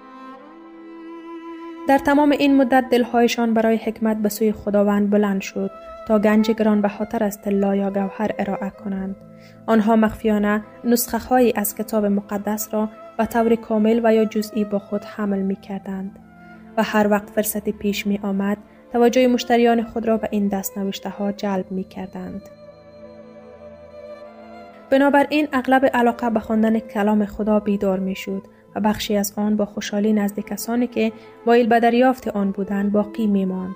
در 1.90 1.98
تمام 1.98 2.32
این 2.32 2.56
مدت 2.56 2.86
دلهایشان 2.92 3.54
برای 3.54 3.78
حکمت 3.78 4.18
به 4.18 4.30
سوی 4.30 4.52
خداوند 4.52 5.10
بلند 5.10 5.42
شد 5.42 5.72
تا 6.08 6.20
گنج 6.20 6.52
بهاتر 6.82 7.24
از 7.24 7.42
طلا 7.42 7.76
یا 7.76 7.90
گوهر 7.90 8.32
ارائه 8.40 8.70
کنند. 8.70 9.16
آنها 9.68 9.96
مخفیانه 9.96 10.64
نسخه 10.84 11.18
هایی 11.18 11.54
از 11.56 11.76
کتاب 11.76 12.06
مقدس 12.06 12.74
را 12.74 12.90
به 13.18 13.26
طور 13.26 13.56
کامل 13.56 14.02
و 14.04 14.14
یا 14.14 14.26
جزئی 14.26 14.66
با 14.66 14.80
خود 14.80 15.04
حمل 15.04 15.40
می 15.40 15.56
کردند 15.56 16.20
و 16.78 16.84
هر 16.84 17.08
وقت 17.08 17.30
فرصت 17.30 17.70
پیش 17.70 18.08
می 18.08 18.20
آمد 18.24 18.58
توجه 18.94 19.28
مشتریان 19.28 19.84
خود 19.84 20.08
را 20.08 20.18
به 20.18 20.28
این 20.32 20.48
دست 20.48 20.78
نوشته 20.78 21.10
ها 21.10 21.32
جلب 21.32 21.72
می 21.72 21.84
کردند. 21.84 22.42
بنابراین 24.90 25.48
اغلب 25.54 25.86
علاقه 25.94 26.30
به 26.30 26.40
خواندن 26.40 26.80
کلام 26.80 27.26
خدا 27.26 27.60
بیدار 27.60 28.00
می 28.00 28.16
شد 28.16 28.42
و 28.76 28.80
بخشی 28.80 29.16
از 29.16 29.34
آن 29.38 29.56
با 29.56 29.66
خوشحالی 29.66 30.14
نزد 30.14 30.40
کسانی 30.40 30.88
که 30.88 31.12
مایل 31.46 31.68
به 31.68 31.80
دریافت 31.80 32.28
آن 32.28 32.52
بودند 32.52 32.92
باقی 32.92 33.28
می 33.28 33.46
ماند. 33.46 33.76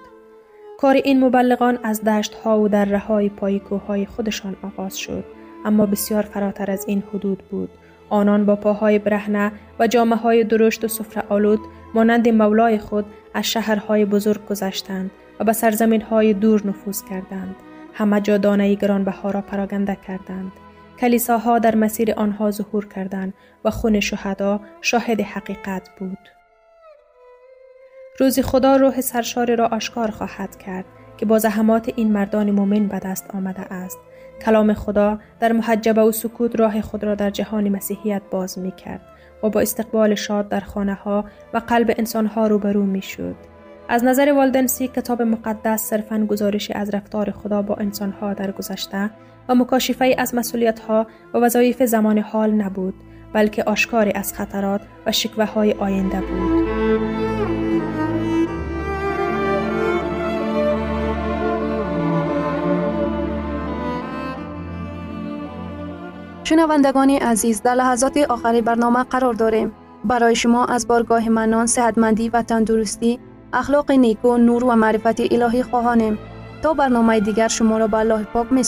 کار 0.77 0.95
این 0.95 1.23
مبلغان 1.23 1.79
از 1.83 2.03
دشت 2.03 2.33
ها 2.33 2.59
و 2.59 2.67
در 2.67 2.95
های 2.95 3.29
پای 3.29 3.61
های 3.87 4.05
خودشان 4.05 4.55
آغاز 4.63 4.97
شد 4.97 5.23
اما 5.65 5.85
بسیار 5.85 6.23
فراتر 6.23 6.71
از 6.71 6.85
این 6.87 7.03
حدود 7.13 7.43
بود. 7.51 7.69
آنان 8.09 8.45
با 8.45 8.55
پاهای 8.55 8.99
برهنه 8.99 9.51
و 9.79 9.87
جامعه 9.87 10.19
های 10.19 10.43
درشت 10.43 10.83
و 10.83 10.87
سفره 10.87 11.23
آلود 11.29 11.59
مانند 11.93 12.29
مولای 12.29 12.77
خود 12.77 13.05
از 13.33 13.45
شهرهای 13.45 14.05
بزرگ 14.05 14.45
گذشتند 14.45 15.11
و 15.39 15.43
به 15.43 15.53
سرزمین 15.53 16.01
های 16.01 16.33
دور 16.33 16.67
نفوذ 16.67 17.03
کردند. 17.03 17.55
همه 17.93 18.21
جا 18.21 18.37
دانه 18.37 18.75
گرانبها 18.75 19.31
را 19.31 19.41
پراگنده 19.41 19.97
کردند. 20.07 20.51
کلیساها 21.03 21.59
در 21.59 21.75
مسیر 21.75 22.13
آنها 22.13 22.51
ظهور 22.51 22.87
کردند 22.87 23.33
و 23.65 23.69
خون 23.69 23.99
شهدا 23.99 24.59
شاهد 24.81 25.21
حقیقت 25.21 25.89
بود. 25.99 26.17
روزی 28.19 28.41
خدا 28.41 28.75
روح 28.75 29.01
سرشار 29.01 29.55
را 29.55 29.67
آشکار 29.67 30.11
خواهد 30.11 30.57
کرد 30.57 30.85
که 31.17 31.25
با 31.25 31.39
زحمات 31.39 31.93
این 31.95 32.11
مردان 32.11 32.51
مؤمن 32.51 32.87
به 32.87 32.99
دست 32.99 33.35
آمده 33.35 33.73
است. 33.73 33.99
کلام 34.45 34.73
خدا 34.73 35.19
در 35.39 35.51
محجبه 35.51 36.01
و 36.01 36.11
سکوت 36.11 36.59
راه 36.59 36.81
خود 36.81 37.03
را 37.03 37.15
در 37.15 37.29
جهان 37.29 37.69
مسیحیت 37.69 38.21
باز 38.31 38.59
می 38.59 38.71
کرد 38.71 39.01
و 39.43 39.49
با 39.49 39.61
استقبال 39.61 40.15
شاد 40.15 40.49
در 40.49 40.59
خانه 40.59 40.93
ها 40.93 41.25
و 41.53 41.57
قلب 41.57 41.93
انسان 41.97 42.25
ها 42.25 42.47
روبرو 42.47 42.83
می 42.83 43.01
شد. 43.01 43.35
از 43.89 44.03
نظر 44.03 44.33
والدنسی 44.35 44.87
کتاب 44.87 45.21
مقدس 45.21 45.81
صرفا 45.81 46.25
گزارشی 46.29 46.73
از 46.73 46.89
رفتار 46.89 47.31
خدا 47.31 47.61
با 47.61 47.75
انسان 47.75 48.11
ها 48.11 48.33
در 48.33 48.51
گذشته 48.51 49.09
و 49.49 49.55
مکاشفه 49.55 50.15
از 50.17 50.35
مسئولیت 50.35 50.79
ها 50.79 51.07
و 51.33 51.37
وظایف 51.37 51.83
زمان 51.83 52.17
حال 52.17 52.51
نبود 52.51 52.93
بلکه 53.33 53.63
آشکاری 53.63 54.11
از 54.11 54.33
خطرات 54.33 54.81
و 55.05 55.11
شکوه 55.11 55.45
های 55.45 55.73
آینده 55.73 56.21
بود. 56.21 56.63
شنوندگان 66.43 67.09
عزیز 67.09 67.61
در 67.61 67.75
لحظات 67.75 68.17
آخری 68.17 68.61
برنامه 68.61 69.03
قرار 69.03 69.33
داریم. 69.33 69.71
برای 70.05 70.35
شما 70.35 70.65
از 70.65 70.87
بارگاه 70.87 71.29
منان، 71.29 71.65
صحتمندی 71.65 72.29
و 72.29 72.41
تندرستی، 72.41 73.19
اخلاق 73.53 73.91
نیکو، 73.91 74.37
نور 74.37 74.63
و 74.63 74.75
معرفت 74.75 75.33
الهی 75.33 75.63
خواهانیم. 75.63 76.19
تا 76.61 76.73
برنامه 76.73 77.19
دیگر 77.19 77.47
شما 77.47 77.77
را 77.77 77.87
به 77.87 77.97
الله 77.97 78.23
پاک 78.23 78.51
می 78.51 78.63